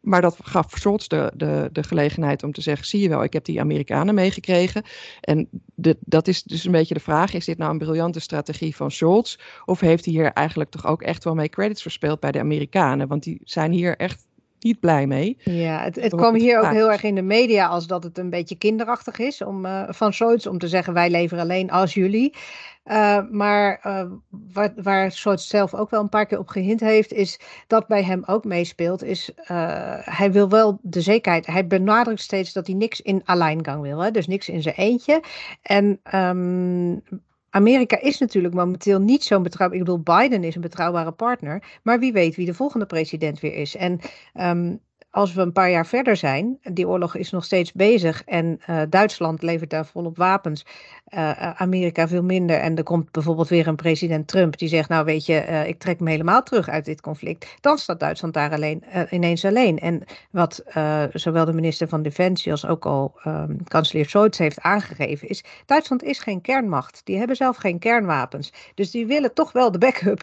[0.00, 3.32] Maar dat gaf Scholz de, de, de gelegenheid om te zeggen: zie je wel, ik
[3.32, 4.82] heb die Amerikanen meegekregen.
[5.20, 5.48] En
[6.00, 9.36] dat is dus een beetje de vraag: is dit nou een briljante strategie van Scholz?
[9.64, 13.08] Of heeft hij hier eigenlijk toch ook echt wel mee credits verspeeld bij de Amerikanen?
[13.08, 14.26] Want die zijn hier echt
[14.60, 15.36] niet blij mee.
[15.42, 18.30] Ja, het, het kwam hier ook heel erg in de media als dat het een
[18.30, 22.34] beetje kinderachtig is om, uh, van Scholz om te zeggen: wij leveren alleen als jullie.
[22.84, 24.02] Uh, maar uh,
[24.52, 28.22] waar, waar zelf ook wel een paar keer op gehint heeft, is dat bij hem
[28.26, 29.30] ook meespeelt, is
[30.04, 31.46] hij wil wel de zekerheid.
[31.46, 34.10] Hij benadrukt steeds dat hij niks in alleingang wil, hè?
[34.10, 35.22] dus niks in zijn eentje.
[35.62, 37.02] En um,
[37.50, 39.78] Amerika is natuurlijk momenteel niet zo'n betrouwbaar.
[39.78, 41.78] Ik bedoel, Biden is een betrouwbare partner.
[41.82, 43.76] Maar wie weet wie de volgende president weer is.
[43.76, 44.00] En
[44.34, 48.60] um, als we een paar jaar verder zijn, die oorlog is nog steeds bezig en
[48.70, 50.66] uh, Duitsland levert daar volop wapens,
[51.08, 52.58] uh, Amerika veel minder.
[52.58, 56.00] En er komt bijvoorbeeld weer een president Trump die zegt, nou weet je, ik trek
[56.00, 57.56] me helemaal terug uit dit conflict.
[57.60, 59.78] Dan staat Duitsland daar alleen, ineens alleen.
[59.78, 60.62] En wat
[61.12, 66.02] zowel de minister van Defensie als ook al um, kanselier Scholz heeft aangegeven is, Duitsland
[66.02, 67.00] is geen kernmacht.
[67.04, 68.52] Die hebben zelf geen kernwapens.
[68.74, 70.22] Dus die willen toch wel de backup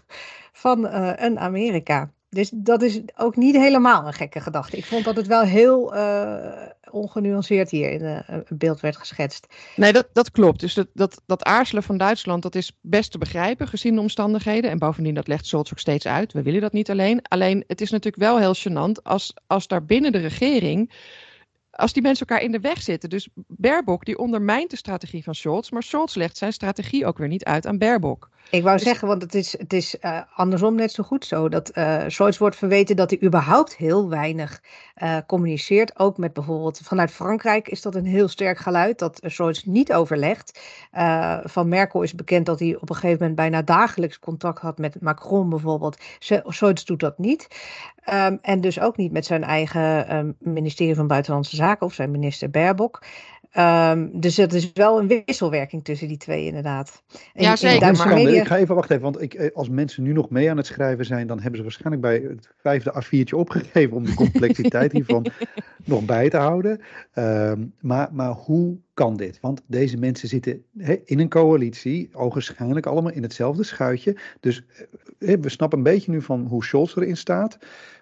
[0.51, 2.09] van een Amerika.
[2.35, 4.77] Dus dat is ook niet helemaal een gekke gedachte.
[4.77, 6.51] Ik vond dat het wel heel uh,
[6.91, 9.47] ongenuanceerd hier in het beeld werd geschetst.
[9.75, 10.59] Nee, dat, dat klopt.
[10.59, 14.71] Dus dat, dat, dat aarzelen van Duitsland, dat is best te begrijpen gezien de omstandigheden.
[14.71, 16.33] En bovendien, dat legt Scholz ook steeds uit.
[16.33, 17.21] We willen dat niet alleen.
[17.21, 20.91] Alleen, het is natuurlijk wel heel gênant als, als daar binnen de regering
[21.71, 23.09] als die mensen elkaar in de weg zitten.
[23.09, 27.27] Dus Baerbock die ondermijnt de strategie van Scholz, maar Scholz legt zijn strategie ook weer
[27.27, 28.29] niet uit aan Baerbock.
[28.49, 28.85] Ik wou dus...
[28.85, 31.49] zeggen, want het is, het is uh, andersom net zo goed zo.
[31.49, 34.61] Dat uh, Scholz wordt verweten dat hij überhaupt heel weinig
[35.03, 35.99] uh, communiceert.
[35.99, 40.59] Ook met bijvoorbeeld vanuit Frankrijk is dat een heel sterk geluid dat Scholz niet overlegt.
[41.43, 45.01] van Merkel is bekend dat hij op een gegeven moment bijna dagelijks contact had met
[45.01, 45.97] Macron bijvoorbeeld.
[46.19, 47.47] Scholz doet dat niet.
[48.13, 52.11] Um, en dus ook niet met zijn eigen um, ministerie van Buitenlandse Zaken of zijn
[52.11, 53.03] minister Baerbock.
[53.57, 57.03] Um, dus het is wel een wisselwerking tussen die twee, inderdaad.
[57.33, 57.87] In, ja, zeker.
[57.87, 58.13] In maar...
[58.13, 58.41] media...
[58.41, 61.05] Ik ga even wachten, want ik, eh, als mensen nu nog mee aan het schrijven
[61.05, 65.25] zijn, dan hebben ze waarschijnlijk bij het vijfde A4'tje opgegeven om de complexiteit hiervan
[65.85, 66.81] nog bij te houden.
[67.15, 69.37] Um, maar, maar hoe kan dit?
[69.41, 74.17] Want deze mensen zitten he, in een coalitie, ogenschijnlijk allemaal in hetzelfde schuitje.
[74.39, 74.63] Dus
[75.19, 77.57] he, we snappen een beetje nu van hoe Scholz erin staat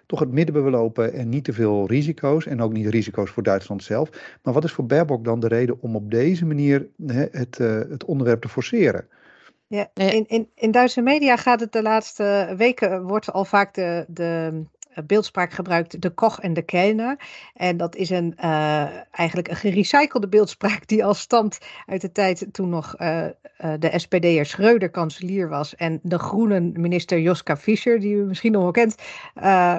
[0.06, 2.46] toch het midden belopen en niet te veel risico's.
[2.46, 4.38] En ook niet risico's voor Duitsland zelf.
[4.42, 7.78] Maar wat is voor Baerbock dan de reden om op deze manier hè, het, uh,
[7.88, 9.08] het onderwerp te forceren?
[9.66, 14.04] Ja, in, in, in Duitse media gaat het de laatste weken, wordt al vaak de,
[14.08, 14.62] de
[15.06, 17.18] beeldspraak gebruikt, de Koch en de Kellner.
[17.54, 22.46] En dat is een, uh, eigenlijk een gerecyclede beeldspraak die al stamt uit de tijd
[22.52, 23.26] toen nog uh,
[23.78, 25.74] de SPD'er Schreuder kanselier was.
[25.74, 28.94] En de groene minister Joska Fischer, die u misschien nog wel kent,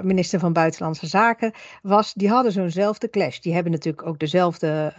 [0.04, 1.52] minister van Buitenlandse Zaken
[1.82, 2.14] was.
[2.14, 3.40] Die hadden zo'nzelfde clash.
[3.40, 4.94] Die hebben natuurlijk ook dezelfde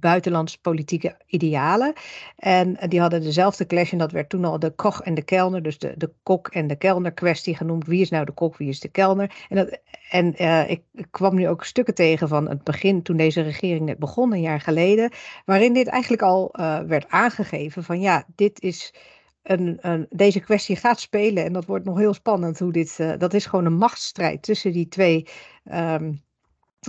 [0.00, 1.92] buitenlandse politieke idealen.
[2.36, 5.62] En die hadden dezelfde clash en dat werd toen al de Koch en de Kellner,
[5.62, 7.86] dus de, de kok en de kelner kwestie genoemd.
[7.86, 9.31] Wie is nou de kok, wie is de kelner?
[9.48, 9.78] En, dat,
[10.10, 13.98] en uh, ik, kwam nu ook stukken tegen van het begin, toen deze regering net
[13.98, 15.10] begon, een jaar geleden,
[15.44, 18.94] waarin dit eigenlijk al uh, werd aangegeven van ja, dit is.
[19.42, 22.98] Een, een, deze kwestie gaat spelen en dat wordt nog heel spannend hoe dit.
[23.00, 25.26] Uh, dat is gewoon een machtsstrijd tussen die twee
[25.72, 26.22] um,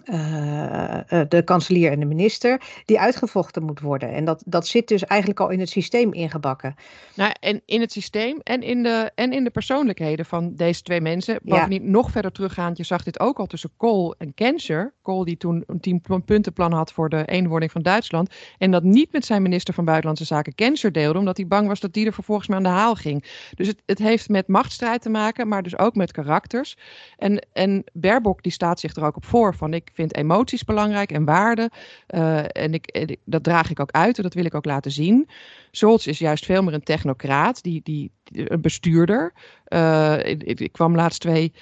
[0.03, 4.13] uh, de kanselier en de minister, die uitgevochten moet worden.
[4.13, 6.75] En dat, dat zit dus eigenlijk al in het systeem ingebakken.
[7.15, 11.01] Nou, en in het systeem en in de, en in de persoonlijkheden van deze twee
[11.01, 11.39] mensen.
[11.43, 11.89] Bovendien, ja.
[11.89, 14.93] nog verder teruggaand, je zag dit ook al tussen Kool en Kenscher.
[15.01, 18.33] Kool die toen een tien puntenplan had voor de eenwording van Duitsland.
[18.57, 21.79] En dat niet met zijn minister van Buitenlandse Zaken Kenscher deelde, omdat hij bang was
[21.79, 23.49] dat die er vervolgens mee aan de haal ging.
[23.55, 26.77] Dus het, het heeft met machtsstrijd te maken, maar dus ook met karakters.
[27.17, 31.11] En, en Baerbock die staat zich er ook op voor van ik vind emoties belangrijk
[31.11, 31.69] en waarden.
[32.09, 35.29] Uh, en ik, dat draag ik ook uit en dat wil ik ook laten zien.
[35.71, 39.33] Scholz is juist veel meer een technocraat, die, die, een bestuurder.
[39.67, 41.53] Uh, ik, ik, kwam laatst twee,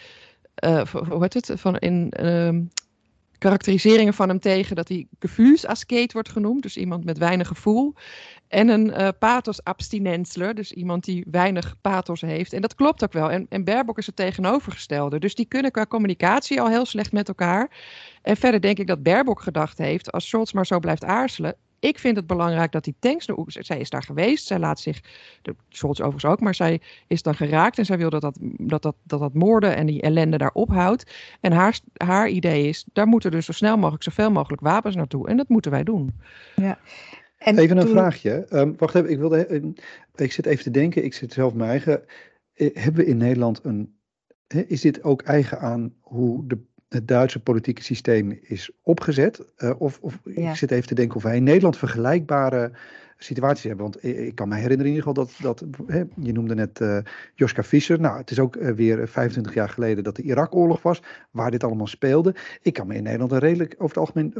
[0.65, 2.59] uh, hoe heet het, van in uh,
[3.37, 7.93] karakteriseringen van hem tegen dat hij gevoelsaskeet wordt genoemd, dus iemand met weinig gevoel.
[8.51, 12.53] En een uh, pathos abstinensler, dus iemand die weinig pathos heeft.
[12.53, 13.31] En dat klopt ook wel.
[13.31, 15.19] En, en Baerbock is het tegenovergestelde.
[15.19, 17.69] Dus die kunnen qua communicatie al heel slecht met elkaar.
[18.21, 21.55] En verder denk ik dat Baerbock gedacht heeft, als Scholz maar zo blijft aarzelen.
[21.79, 23.65] Ik vind het belangrijk dat die tanks Oekraïne.
[23.65, 24.47] Zij is daar geweest.
[24.47, 25.01] Zij laat zich.
[25.41, 26.39] De Scholz overigens ook.
[26.39, 27.77] Maar zij is dan geraakt.
[27.77, 31.11] En zij wil dat dat, dat, dat, dat, dat moorden en die ellende daar ophoudt.
[31.39, 32.85] En haar, haar idee is.
[32.93, 34.03] Daar moeten dus zo snel mogelijk.
[34.03, 35.27] zoveel mogelijk wapens naartoe.
[35.27, 36.19] En dat moeten wij doen.
[36.55, 36.79] Ja.
[37.43, 38.45] En even een vraagje.
[38.53, 39.73] Um, wacht even, ik, wilde,
[40.15, 42.03] ik zit even te denken, ik zit zelf mijn eigen.
[42.55, 43.95] Uh, hebben we in Nederland een.
[44.67, 46.57] Is dit ook eigen aan hoe de,
[46.89, 49.45] het Duitse politieke systeem is opgezet?
[49.77, 50.49] of of ja.
[50.49, 52.71] ik zit even te denken of wij in Nederland vergelijkbare
[53.23, 53.83] situaties hebben.
[53.83, 56.97] Want ik kan me herinneren in ieder geval dat, dat hè, je noemde net uh,
[57.35, 57.99] Joschka Fischer.
[57.99, 61.63] Nou, het is ook uh, weer 25 jaar geleden dat de Irak-oorlog was, waar dit
[61.63, 62.35] allemaal speelde.
[62.61, 64.33] Ik kan me in Nederland een redelijk, over het algemeen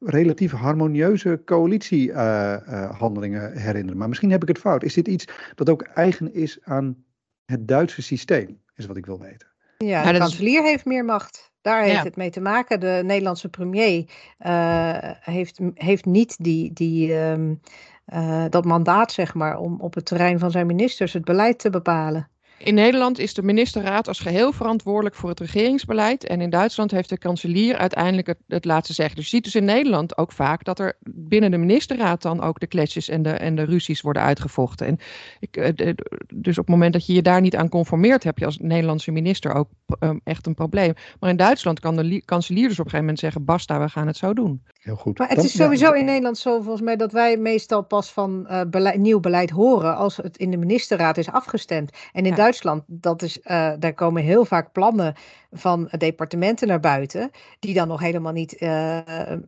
[0.00, 3.98] relatief harmonieuze coalitiehandelingen uh, herinneren.
[3.98, 4.82] Maar misschien heb ik het fout.
[4.82, 7.04] Is dit iets dat ook eigen is aan
[7.44, 9.48] het Duitse systeem, is wat ik wil weten.
[9.78, 11.54] Ja, de kanselier heeft meer macht.
[11.60, 12.02] Daar heeft ja.
[12.02, 12.80] het mee te maken.
[12.80, 14.04] De Nederlandse premier
[15.20, 17.60] heeft, heeft niet die, die, um,
[18.14, 21.70] uh, dat mandaat, zeg maar, om op het terrein van zijn ministers het beleid te
[21.70, 22.28] bepalen.
[22.58, 26.26] In Nederland is de ministerraad als geheel verantwoordelijk voor het regeringsbeleid.
[26.26, 29.16] En in Duitsland heeft de kanselier uiteindelijk het, laatste zeggen.
[29.16, 32.60] Dus je ziet dus in Nederland ook vaak dat er binnen de ministerraad dan ook
[32.60, 34.86] de kletsjes en de, en de ruzies worden uitgevochten.
[34.86, 34.98] En
[35.40, 35.92] ik, eh,
[36.34, 39.10] dus op het moment dat je je daar niet aan conformeert, heb je als Nederlandse
[39.10, 39.68] minister ook
[40.00, 40.94] um, echt een probleem.
[41.20, 44.06] Maar in Duitsland kan de kanselier dus op een gegeven moment zeggen: basta, we gaan
[44.06, 44.62] het zo doen.
[44.86, 45.18] Heel goed.
[45.18, 48.60] Maar het is sowieso in Nederland zo volgens mij dat wij meestal pas van uh,
[48.70, 51.90] beleid, nieuw beleid horen als het in de ministerraad is afgestemd.
[52.12, 52.36] En in ja.
[52.36, 55.14] Duitsland, dat is, uh, daar komen heel vaak plannen
[55.50, 58.98] van departementen naar buiten, die dan nog helemaal niet uh,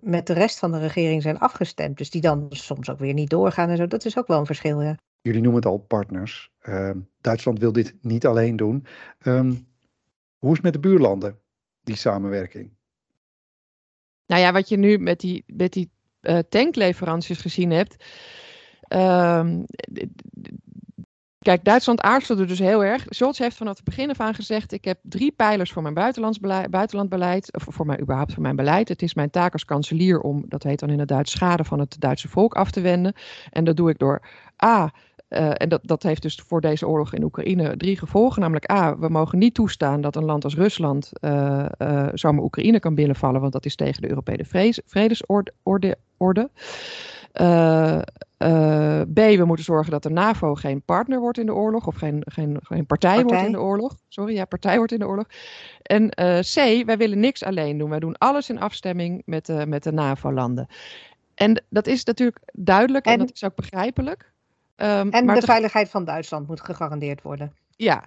[0.00, 1.98] met de rest van de regering zijn afgestemd.
[1.98, 3.86] Dus die dan soms ook weer niet doorgaan en zo.
[3.86, 4.82] Dat is ook wel een verschil.
[4.82, 4.96] Ja.
[5.20, 6.50] Jullie noemen het al partners.
[6.60, 8.86] Ehm, Duitsland wil dit niet alleen doen.
[9.26, 9.66] Um,
[10.38, 11.38] hoe is het met de buurlanden,
[11.82, 12.76] die samenwerking?
[14.28, 15.90] Nou ja, wat je nu met die, met die
[16.22, 18.04] uh, tankleveranties gezien hebt.
[18.88, 19.64] Um,
[21.38, 23.04] kijk, Duitsland aarzelde dus heel erg.
[23.08, 26.38] Scholz heeft vanaf het begin af aan gezegd: Ik heb drie pijlers voor mijn buitenlands
[26.38, 27.54] beleid, buitenlandbeleid.
[27.54, 28.88] Of voor mij überhaupt voor mijn beleid.
[28.88, 31.78] Het is mijn taak als kanselier om, dat heet dan in het Duits, schade van
[31.78, 33.14] het Duitse volk af te wenden.
[33.50, 34.22] En dat doe ik door
[34.64, 34.92] A.
[35.28, 38.40] Uh, en dat, dat heeft dus voor deze oorlog in Oekraïne drie gevolgen.
[38.40, 42.80] Namelijk A, we mogen niet toestaan dat een land als Rusland uh, uh, zomaar Oekraïne
[42.80, 45.52] kan binnenvallen, want dat is tegen de Europese vredesorde.
[45.62, 46.50] Orde, orde.
[49.12, 52.22] B, we moeten zorgen dat de NAVO geen partner wordt in de oorlog, of geen,
[52.26, 53.96] geen, geen partij, partij, wordt in de oorlog.
[54.08, 55.26] Sorry, ja, partij wordt in de oorlog.
[55.82, 56.08] En
[56.40, 57.90] C, wij willen niks alleen doen.
[57.90, 60.66] Wij doen alles in afstemming met de, met de NAVO-landen.
[61.34, 64.32] En dat is natuurlijk duidelijk en, en dat is ook begrijpelijk.
[64.80, 67.52] Um, en de veiligheid van Duitsland moet gegarandeerd worden.
[67.76, 68.04] Ja,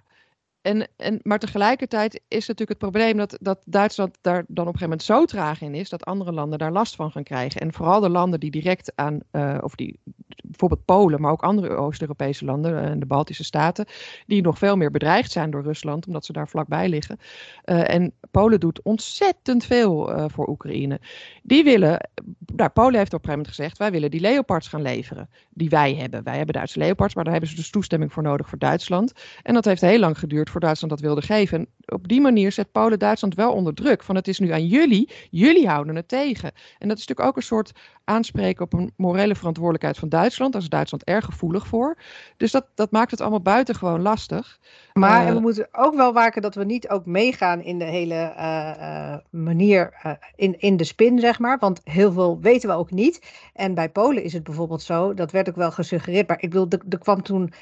[0.62, 4.80] en, en, maar tegelijkertijd is natuurlijk het probleem dat, dat Duitsland daar dan op een
[4.80, 7.62] gegeven moment zo traag in is dat andere landen daar last van gaan krijgen.
[7.62, 10.00] En vooral de landen die direct aan, uh, of die
[10.44, 13.86] bijvoorbeeld Polen, maar ook andere Oost-Europese landen en uh, de Baltische Staten,
[14.26, 17.18] die nog veel meer bedreigd zijn door Rusland, omdat ze daar vlakbij liggen.
[17.66, 21.00] Uh, en Polen doet ontzettend veel voor Oekraïne.
[21.44, 22.10] Die willen,
[22.56, 25.70] nou, Polen heeft op een gegeven moment gezegd, wij willen die Leopards gaan leveren, die
[25.70, 26.24] wij hebben.
[26.24, 29.12] Wij hebben Duitse Leopards, maar daar hebben ze dus toestemming voor nodig voor Duitsland.
[29.44, 31.58] En dat heeft heel lang geduurd voor Duitsland dat wilde geven.
[31.58, 34.04] En op die manier zet Polen Duitsland wel onder druk.
[34.04, 36.52] Van het is nu aan jullie, jullie houden het tegen.
[36.78, 37.72] En dat is natuurlijk ook een soort
[38.04, 40.54] aanspreken op een morele verantwoordelijkheid van Duitsland.
[40.54, 41.98] Daar is Duitsland erg gevoelig voor.
[42.38, 44.60] Dus dat, dat maakt het allemaal buitengewoon lastig.
[44.94, 48.34] Maar uh, we moeten ook wel waken dat we niet ook meegaan in de hele
[48.38, 49.94] uh, uh, manier,
[50.36, 51.58] in, in de spin, zeg maar.
[51.60, 53.32] Want heel veel weten we ook niet.
[53.54, 56.28] En bij Polen is het bijvoorbeeld zo, dat werd ook wel gesuggereerd.
[56.28, 57.54] Maar ik bedoel, er kwam toen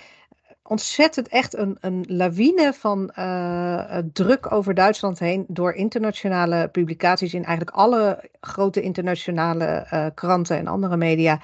[0.69, 7.45] ontzettend echt een, een lawine van uh, druk over Duitsland heen door internationale publicaties in
[7.45, 11.39] eigenlijk alle grote internationale uh, kranten en andere media.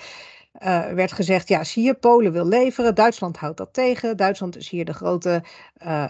[0.64, 4.18] Uh, werd gezegd, ja, zie je, Polen wil leveren, Duitsland houdt dat tegen.
[4.18, 5.44] Duitsland is hier de grote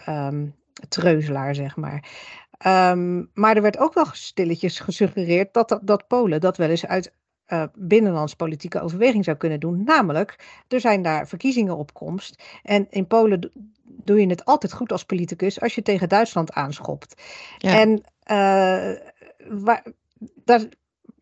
[0.07, 0.55] um,
[0.89, 2.03] treuzelaar, zeg maar.
[2.91, 6.85] Um, maar er werd ook wel stilletjes gesuggereerd dat, dat, dat Polen dat wel eens
[6.85, 7.13] uit
[7.47, 9.83] uh, binnenlands politieke overweging zou kunnen doen.
[9.83, 12.43] Namelijk, er zijn daar verkiezingen op komst.
[12.63, 13.51] En in Polen
[13.83, 17.21] doe je het altijd goed als politicus als je tegen Duitsland aanschopt.
[17.57, 17.79] Ja.
[17.79, 17.89] En
[18.31, 18.97] uh,
[19.63, 19.83] waar,
[20.35, 20.67] dat,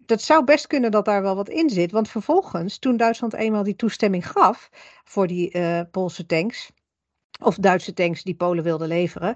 [0.05, 1.91] dat zou best kunnen dat daar wel wat in zit.
[1.91, 4.69] Want vervolgens, toen Duitsland eenmaal die toestemming gaf
[5.03, 6.71] voor die uh, Poolse tanks
[7.39, 9.35] of Duitse tanks die Polen wilden leveren.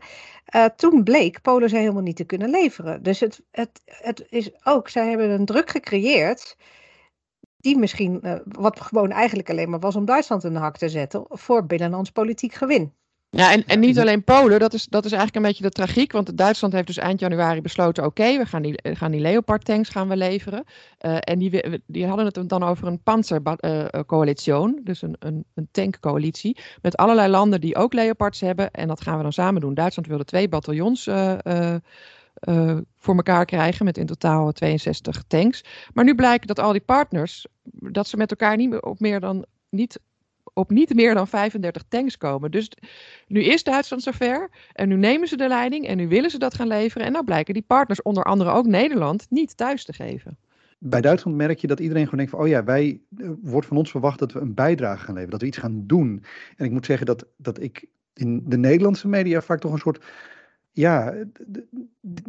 [0.55, 3.03] Uh, toen bleek Polen ze helemaal niet te kunnen leveren.
[3.03, 6.57] Dus het, het, het is ook, zij hebben een druk gecreëerd.
[7.67, 10.89] Die misschien, uh, wat gewoon eigenlijk alleen maar was om Duitsland in de hak te
[10.89, 11.25] zetten.
[11.29, 12.93] voor binnenlands politiek gewin.
[13.29, 16.11] Ja, en, en niet alleen Polen, dat is, dat is eigenlijk een beetje de tragiek.
[16.11, 19.89] Want Duitsland heeft dus eind januari besloten: oké, we gaan die, gaan die Leopard tanks
[19.89, 20.63] gaan we leveren.
[21.05, 25.67] Uh, en die, die hadden het dan over een panzercoalitie, uh, dus een, een, een
[25.71, 26.57] tankcoalitie.
[26.81, 28.71] Met allerlei landen die ook Leopards hebben.
[28.71, 29.73] En dat gaan we dan samen doen.
[29.73, 31.07] Duitsland wilde twee bataljons.
[31.07, 31.33] Uh,
[32.49, 35.63] uh, voor elkaar krijgen met in totaal 62 tanks.
[35.93, 39.45] Maar nu blijkt dat al die partners, dat ze met elkaar niet op meer dan
[39.69, 39.99] niet
[40.53, 42.51] op niet meer dan 35 tanks komen.
[42.51, 42.71] Dus
[43.27, 46.53] nu is Duitsland zover en nu nemen ze de leiding en nu willen ze dat
[46.53, 47.05] gaan leveren.
[47.05, 50.37] En nou blijken die partners, onder andere ook Nederland, niet thuis te geven.
[50.79, 53.77] Bij Duitsland merk je dat iedereen gewoon denkt van, oh ja, wij, uh, wordt van
[53.77, 56.23] ons verwacht dat we een bijdrage gaan leveren, dat we iets gaan doen.
[56.55, 60.05] En ik moet zeggen dat, dat ik in de Nederlandse media vaak toch een soort
[60.77, 61.13] ja,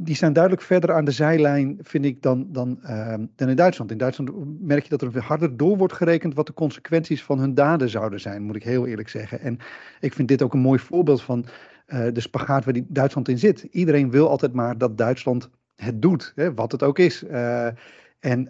[0.01, 3.91] die staan duidelijk verder aan de zijlijn, vind ik, dan, dan, uh, dan in Duitsland.
[3.91, 4.31] In Duitsland
[4.61, 8.21] merk je dat er harder door wordt gerekend wat de consequenties van hun daden zouden
[8.21, 9.41] zijn, moet ik heel eerlijk zeggen.
[9.41, 9.59] En
[10.01, 11.45] ik vind dit ook een mooi voorbeeld van
[11.87, 13.63] uh, de spagaat waar die Duitsland in zit.
[13.63, 17.23] Iedereen wil altijd maar dat Duitsland het doet, hè, wat het ook is.
[17.23, 17.67] Uh,
[18.19, 18.49] en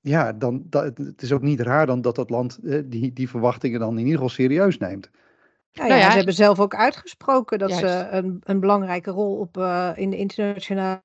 [0.00, 3.80] ja, dan, dat, het is ook niet raar dan dat dat land die, die verwachtingen
[3.80, 5.10] dan in ieder geval serieus neemt.
[5.74, 9.36] Nou ja, nou ja, ze hebben zelf ook uitgesproken dat ze een, een belangrijke rol
[9.36, 11.02] op, uh, in de internationale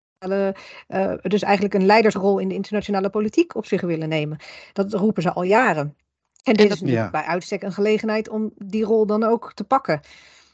[0.88, 4.38] uh, dus eigenlijk een leidersrol in de internationale politiek op zich willen nemen.
[4.74, 5.96] Dat roepen ze al jaren.
[6.44, 7.10] En dit is ja.
[7.10, 10.00] bij uitstek een gelegenheid om die rol dan ook te pakken.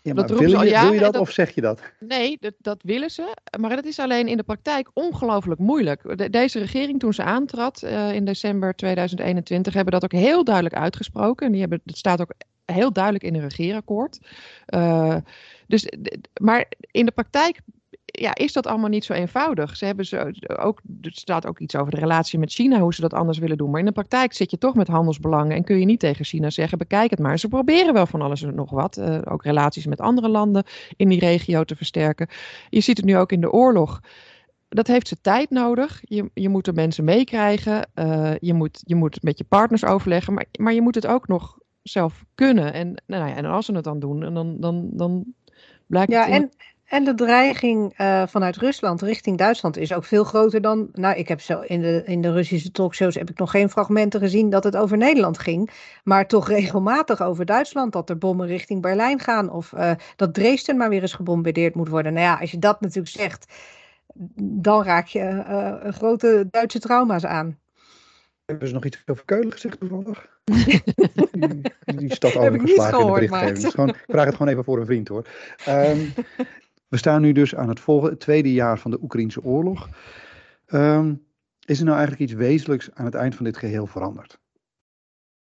[0.01, 1.81] Ja, maar dat wil, je, wil je dat, dat, of zeg je dat?
[1.99, 3.37] Nee, dat, dat willen ze.
[3.59, 6.17] Maar dat is alleen in de praktijk ongelooflijk moeilijk.
[6.17, 10.75] De, deze regering, toen ze aantrad uh, in december 2021, hebben dat ook heel duidelijk
[10.75, 11.45] uitgesproken.
[11.45, 12.33] En die hebben, dat staat ook
[12.65, 14.19] heel duidelijk in een regeerakkoord.
[14.75, 15.15] Uh,
[15.67, 15.87] dus,
[16.41, 17.61] maar in de praktijk
[18.05, 19.77] ja, is dat allemaal niet zo eenvoudig.
[19.77, 23.01] Ze hebben zo, ook, er staat ook iets over de relatie met China, hoe ze
[23.01, 23.69] dat anders willen doen.
[23.69, 26.49] Maar in de praktijk zit je toch met handelsbelangen en kun je niet tegen China
[26.49, 27.39] zeggen: bekijk het maar.
[27.39, 28.97] Ze proberen wel van alles en nog wat.
[28.97, 30.63] Uh, ook relaties met andere landen
[30.95, 32.27] in die regio te versterken.
[32.69, 34.01] Je ziet het nu ook in de oorlog.
[34.69, 36.01] Dat heeft ze tijd nodig.
[36.01, 37.89] Je, je moet de mensen meekrijgen.
[37.95, 40.33] Uh, je, moet, je moet met je partners overleggen.
[40.33, 41.57] Maar, maar je moet het ook nog
[41.89, 42.73] zelf kunnen.
[42.73, 45.33] En, nou ja, en als ze het dan doen, en dan, dan, dan
[45.87, 46.51] blijkt ja, En,
[46.85, 50.89] en de dreiging uh, vanuit Rusland richting Duitsland is ook veel groter dan.
[50.93, 54.19] Nou, ik heb zo in de, in de Russische talkshows heb ik nog geen fragmenten
[54.19, 55.69] gezien dat het over Nederland ging.
[56.03, 57.93] Maar toch regelmatig over Duitsland.
[57.93, 59.49] Dat er bommen richting Berlijn gaan.
[59.49, 62.13] Of uh, dat Dresden maar weer eens gebombardeerd moet worden.
[62.13, 63.53] Nou ja, als je dat natuurlijk zegt,
[64.41, 67.57] dan raak je uh, grote Duitse trauma's aan.
[68.45, 70.27] Hebben ze nog iets over Keulen gezegd toevallig?
[70.43, 70.81] die,
[71.97, 73.59] die stad overgeslagen in de berichtgeving.
[73.59, 75.27] Dus gewoon, ik vraag het gewoon even voor een vriend hoor.
[75.67, 76.13] Um,
[76.93, 79.89] we staan nu dus aan het volgende, het tweede jaar van de Oekraïnse oorlog.
[80.67, 81.25] Um,
[81.65, 84.39] is er nou eigenlijk iets wezenlijks aan het eind van dit geheel veranderd?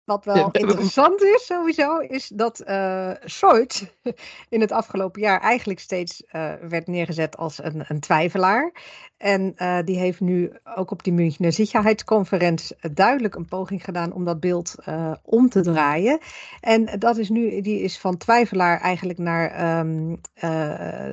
[0.09, 3.85] Wat wel interessant is sowieso, is dat uh, Scholz
[4.49, 8.73] in het afgelopen jaar eigenlijk steeds uh, werd neergezet als een, een twijfelaar.
[9.17, 14.25] En uh, die heeft nu ook op die Münchner Sicherheidsconferentie duidelijk een poging gedaan om
[14.25, 14.75] dat beeld
[15.23, 16.19] om te draaien.
[16.61, 20.21] En dat is nu, die is van twijfelaar eigenlijk naar um,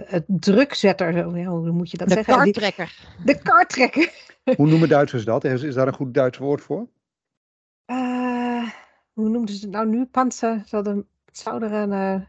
[0.05, 2.34] het drukzetter, hoe moet je dat de zeggen?
[2.34, 2.95] Kartrekker.
[3.17, 4.12] Die, de kartrekker.
[4.55, 5.43] Hoe noemen Duitsers dat?
[5.43, 6.88] Is, is daar een goed Duits woord voor?
[9.15, 10.06] Hoe noemden ze het nou nu?
[10.06, 11.91] Panzer, zouden zou er een...
[11.91, 12.21] Uh,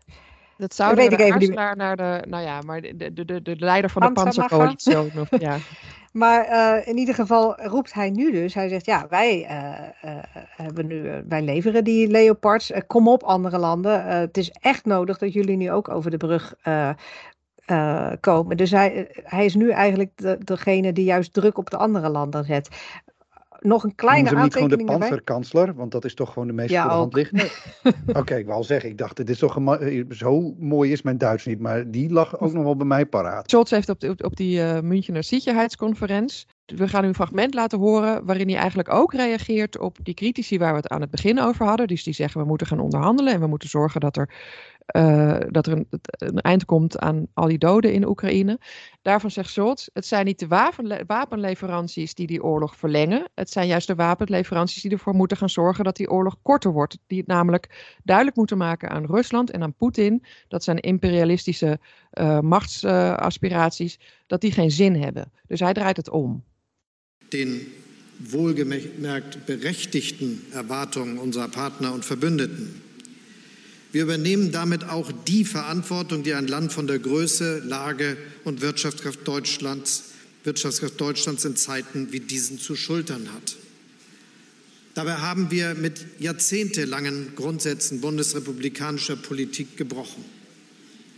[0.57, 3.57] dat zou weet ik even niet naar de, nou ja, maar de, de, de, de
[3.59, 4.97] leider van de Panzercoalitie.
[5.39, 5.59] ja.
[6.13, 10.23] Maar uh, in ieder geval roept hij nu dus, hij zegt ja, wij, uh, uh,
[10.57, 14.07] hebben nu, wij leveren die Leopards, kom op andere landen.
[14.07, 16.55] het is echt nodig dat jullie nu ook over de brug
[18.21, 18.57] komen.
[18.57, 22.45] Dus hij, hij is nu eigenlijk de, degene die juist druk op de andere landen
[22.45, 22.69] zet
[23.61, 26.55] nog een kleine Noemen aantekening niet gewoon de panzerkansler, want dat is toch gewoon de
[26.55, 27.51] meest Ja, voor de hand liggende.
[28.21, 31.19] Oké, ik wou al zeggen, ik dacht, dit is toch eh, zo mooi is mijn
[31.19, 33.51] Duits niet, maar die lag ook nog wel bij mij paraat.
[33.51, 36.47] Scholz heeft op, de- op, op die eh Münchener Sicherheidsconferentie.
[36.67, 40.59] We gaan u een fragment laten horen waarin hij eigenlijk ook reageert op die critici
[40.59, 41.87] waar we het aan het begin over hadden.
[41.87, 44.31] Dus die zeggen we moeten gaan onderhandelen en we moeten zorgen dat er,
[44.87, 48.59] eh, dat er een, een eind komt aan al die doden in Oekraïne.
[49.03, 53.29] Daarvan zegt Scholz, het zijn niet de wapenle- wapenleveranties die die oorlog verlengen.
[53.35, 56.99] Het zijn juist de wapenleveranties die ervoor moeten gaan zorgen dat die oorlog korter wordt.
[57.07, 61.79] Die het namelijk duidelijk moeten maken aan Rusland en aan Poetin dat zijn imperialistische
[62.11, 65.33] eh, machtsaspiraties, dat die geen zin hebben.
[65.47, 66.45] Dus hij draait het om.
[67.29, 67.67] den
[68.19, 72.86] wohlgemerkt berechtigten Erwartungen unserer Partner und Verbündeten.
[73.97, 79.27] Wir übernehmen damit auch die Verantwortung, die ein Land von der Größe, Lage und Wirtschaftskraft
[79.27, 80.11] Deutschlands,
[80.45, 83.57] Wirtschaftskraft Deutschlands in Zeiten wie diesen zu schultern hat.
[84.93, 90.27] Dabei haben wir mit jahrzehntelangen Grundsätzen bundesrepublikanischer Politik gebrochen.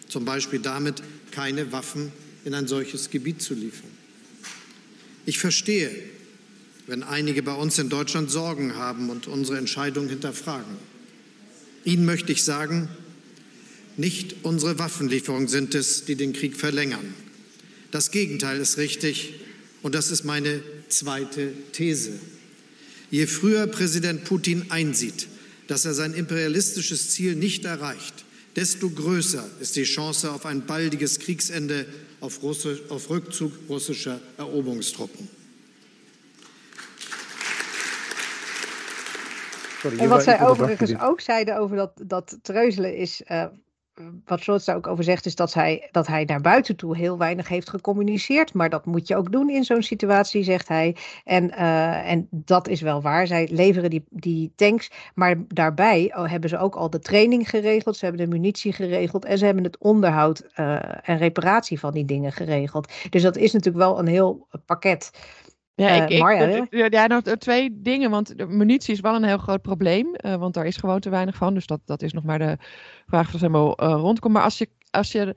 [0.07, 1.03] Zum Beispiel damit,
[1.33, 2.13] keine Waffen
[2.45, 3.91] in ein solches Gebiet zu liefern.
[5.27, 5.91] Ich verstehe,
[6.87, 10.98] wenn einige bei uns in Deutschland Sorgen haben und unsere Entscheidung hinterfragen.
[11.89, 12.91] Ihnen möchte ich sagen,
[13.97, 17.15] nicht unsere Waffenlieferungen sind es, die den Krieg verlängern.
[17.91, 19.33] Das Gegenteil ist richtig
[19.81, 22.13] und das ist meine zweite These.
[23.11, 25.29] Je früher Präsident Putin einsieht,
[25.67, 31.19] dass er sein imperialistisches Ziel nicht erreicht, desto größer ist die Chance auf ein baldiges
[31.21, 31.87] Kriegsende
[32.21, 35.38] auf, Russi auf Rückzug russischer Eroberungstruppen.
[39.79, 43.23] Sorry, En wat zij overigens ook zeiden over dat, dat treuzelen is.
[43.23, 43.45] eh,
[44.25, 47.19] wat Scholz daar ook over zegt, is dat hij, dat hij naar buiten toe heel
[47.19, 48.55] weinig heeft gecommuniceerd.
[48.55, 50.97] Maar dat moet je ook doen in zo'n situatie, zegt hij.
[51.25, 53.27] En, eh, en dat is wel waar.
[53.27, 54.91] Zij leveren die, die tanks.
[55.15, 57.97] Maar daarbij oh, hebben ze ook al de training geregeld.
[57.97, 59.25] Ze hebben de munitie geregeld.
[59.25, 62.93] En ze hebben het onderhoud eh, en reparatie van die dingen geregeld.
[63.11, 65.11] Dus dat is natuurlijk wel een heel pakket.
[65.79, 68.11] Ja, Eh, ik, ik, Marja, het- ja, nou, t- twee dingen.
[68.11, 70.15] Want de munitie is wel een heel groot probleem.
[70.15, 71.55] eh, want daar is gewoon te weinig van.
[71.55, 72.57] Dus dat, dat is nog maar de
[73.07, 74.35] vraag of dat helemaal eh, rondkomt.
[74.35, 75.35] Maar als je, als je.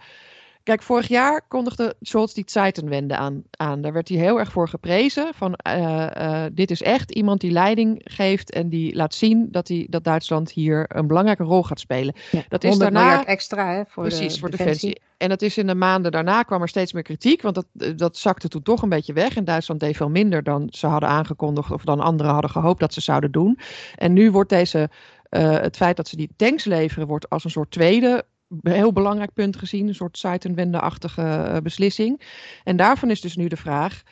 [0.64, 3.82] Kijk, vorig jaar kondigde Scholz die Zeitenwende aan, aan.
[3.82, 5.34] Daar werd hij heel erg voor geprezen.
[5.34, 9.68] Van eh, eh, dit is echt iemand die leiding geeft en die laat zien dat,
[9.68, 12.14] hij, dat Duitsland hier een belangrijke rol gaat spelen.
[12.50, 13.26] Dat is 100 daarna.
[13.26, 14.90] extra hè, voor Precies, de voor defensie.
[14.90, 15.10] defensie.
[15.18, 17.92] En dat is in de maanden daarna kwam er steeds meer kritiek, want dat, eh,
[17.96, 19.36] dat zakte toen toch een beetje weg.
[19.36, 22.94] En Duitsland deed veel minder dan ze hadden aangekondigd of dan anderen hadden gehoopt dat
[22.94, 23.60] ze zouden doen.
[23.96, 24.90] En nu wordt deze,
[25.30, 28.26] het feit dat ze die tanks leveren, wordt als een soort tweede
[28.64, 29.88] heel belangrijk punt gezien.
[29.88, 32.22] Een soort Zeitenwende-achtige eh, beslissing.
[32.64, 34.04] En daarvan is dus nu de vraag,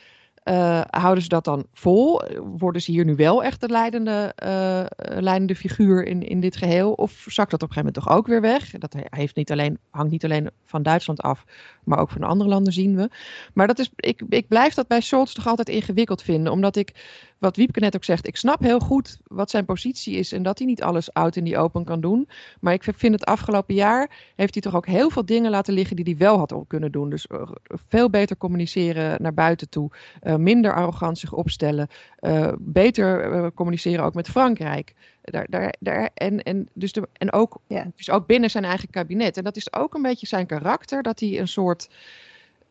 [0.42, 2.22] eh, houden ze dat dan vol?
[2.58, 4.84] Worden ze hier nu wel echt de leidende, eh,
[5.20, 6.92] leidende figuur in, in dit geheel?
[6.92, 8.70] Of zakt dat op een gegeven moment toch ook weer weg?
[8.70, 11.44] Dat heeft niet alleen, hangt niet alleen van Duitsland af,
[11.84, 13.10] maar ook van andere landen zien we.
[13.54, 16.52] Maar dat is, ik, ik blijf dat bij Scholz toch altijd ingewikkeld vinden.
[16.52, 16.92] Omdat ik,
[17.40, 20.32] wat Wiepke net ook zegt, ik snap heel goed wat zijn positie is.
[20.32, 22.28] En dat hij niet alles out in die open kan doen.
[22.60, 25.96] Maar ik vind het afgelopen jaar heeft hij toch ook heel veel dingen laten liggen
[25.96, 27.10] die hij wel had kunnen doen.
[27.10, 27.50] Dus eh,
[27.88, 29.90] veel beter communiceren naar buiten toe.
[30.20, 31.88] eh, minder arrogant zich opstellen.
[32.18, 34.94] eh, beter communiceren ook met Frankrijk.
[35.22, 37.60] Daar, daar, daar, en, en, dus de, en ook,
[37.96, 39.36] dus ook binnen zijn eigen kabinet.
[39.36, 41.02] En dat is ook een beetje zijn karakter.
[41.02, 41.88] Dat hij een soort.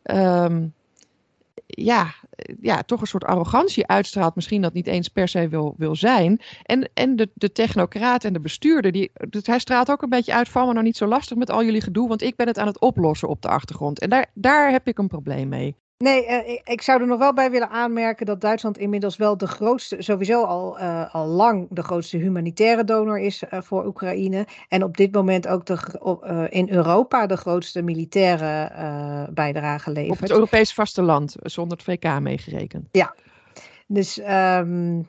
[0.02, 0.66] ehm,
[1.70, 2.14] ja,
[2.60, 4.34] ja, toch een soort arrogantie uitstraalt.
[4.34, 6.40] Misschien dat niet eens per se wil, wil zijn.
[6.62, 10.34] En, en de, de technocraat en de bestuurder, die, dus hij straalt ook een beetje
[10.34, 10.48] uit.
[10.48, 12.66] Val me nou niet zo lastig met al jullie gedoe, want ik ben het aan
[12.66, 14.00] het oplossen op de achtergrond.
[14.00, 15.79] En daar, daar heb ik een probleem mee.
[16.04, 19.46] Nee, eh, ik, zou er nog wel bij willen aanmerken dat Duitsland inmiddels wel de
[19.46, 24.46] grootste, sowieso al, eh, al lang de grootste humanitaire donor is eh, voor Oekraïne.
[24.68, 30.20] En op dit moment ook de, op, in Europa de grootste militaire bijdrage Op levert.
[30.20, 32.88] het Europees vasteland, zonder het VK meegerekend.
[33.86, 35.02] Dus, ehm,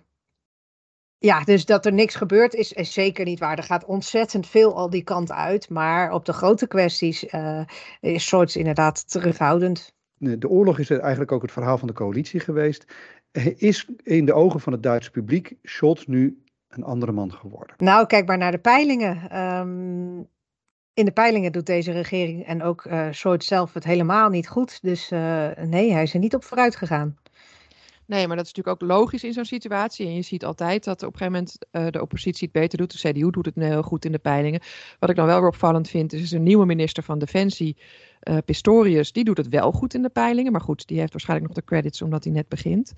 [1.17, 3.57] ja, dus dat er niks gebeurt is, is zeker niet waar.
[3.57, 5.69] Er gaat ontzettend veel al die kant uit.
[5.69, 7.25] Maar op de grote kwesties
[7.99, 9.93] is Scholz inderdaad terughoudend.
[10.21, 12.85] De oorlog is eigenlijk ook het verhaal van de coalitie geweest.
[13.31, 17.75] Eh, Is in de ogen van het Duitse publiek Scholz nu een andere man geworden?
[17.77, 19.29] Nou, kijk maar naar de peilingen.
[19.29, 20.17] Ehm,
[20.93, 24.81] in de peilingen doet deze regering en ook Scholz zelf het helemaal niet goed.
[24.81, 27.17] Dus eh, nee, hij is er niet op vooruit gegaan.
[28.11, 30.05] Nee, maar dat is natuurlijk ook logisch in zo'n situatie.
[30.05, 33.01] En je ziet altijd dat op een gegeven moment eh, de oppositie het beter doet.
[33.01, 34.61] De CDU doet het nu heel goed in de peilingen.
[34.99, 37.77] Wat ik dan wel weer opvallend vind, is een nieuwe minister van Defensie,
[38.19, 39.11] eh, Pistorius.
[39.11, 40.51] Die doet het wel goed in de peilingen.
[40.51, 42.93] Maar goed, die heeft waarschijnlijk nog de credits omdat hij net begint.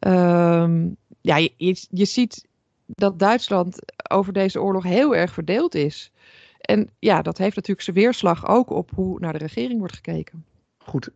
[0.00, 2.46] Um, ja, je, je ziet
[2.86, 3.78] dat Duitsland
[4.10, 6.12] over deze oorlog heel erg verdeeld is.
[6.60, 10.44] En ja, dat heeft natuurlijk zijn weerslag ook op hoe naar de regering wordt gekeken.
[10.78, 11.10] Goed,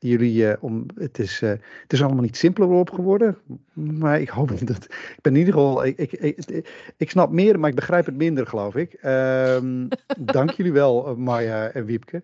[0.00, 3.38] jullie, uh, om, het, is, uh, het is allemaal niet simpeler op geworden.
[3.72, 4.84] Maar ik hoop dat.
[4.84, 5.84] Ik ben in ieder geval.
[5.84, 8.98] Ik, ik, ik, ik snap meer, maar ik begrijp het minder, geloof ik.
[9.02, 9.88] Um,
[10.18, 12.22] dank jullie wel, uh, Marja en Wiepke.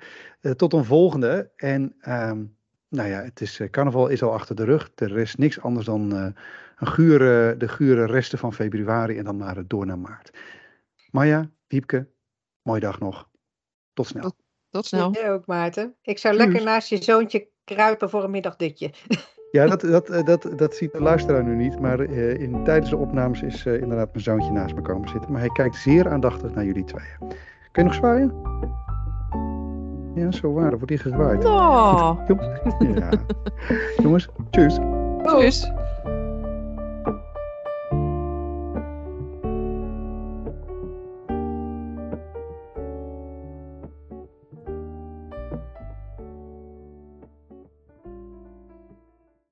[0.56, 1.50] tot een volgende.
[1.56, 2.56] En um,
[2.88, 4.90] nou ja, het is, carnaval is al achter de rug.
[4.94, 6.12] Er is niks anders dan
[6.76, 10.30] een gure, de gure resten van februari en dan maar door naar maart.
[11.10, 12.08] Marja, Wiepke,
[12.62, 13.28] mooie dag nog.
[13.92, 14.22] Tot snel.
[14.22, 14.36] Tot,
[14.70, 15.12] tot snel.
[15.12, 15.94] Jij ook, Maarten.
[16.02, 18.90] Ik zou lekker naast je zoontje kruipen voor een middagdutje.
[19.50, 21.80] Ja, dat, dat, eh, dat, dat ziet de luisteraar nu niet.
[21.80, 25.32] Maar uh, in, tijdens de opnames is uh, inderdaad mijn zoontje naast me komen zitten.
[25.32, 27.18] Maar hij kijkt zeer aandachtig naar jullie tweeën.
[27.72, 28.32] Kun je nog zwaaien?
[30.14, 30.70] Ja, zo waar.
[30.70, 31.44] wordt hij gezwaaid.
[31.44, 32.18] Oh.
[32.94, 33.10] ja.
[33.96, 34.78] Jongens, tjus.
[35.22, 35.72] Tjus.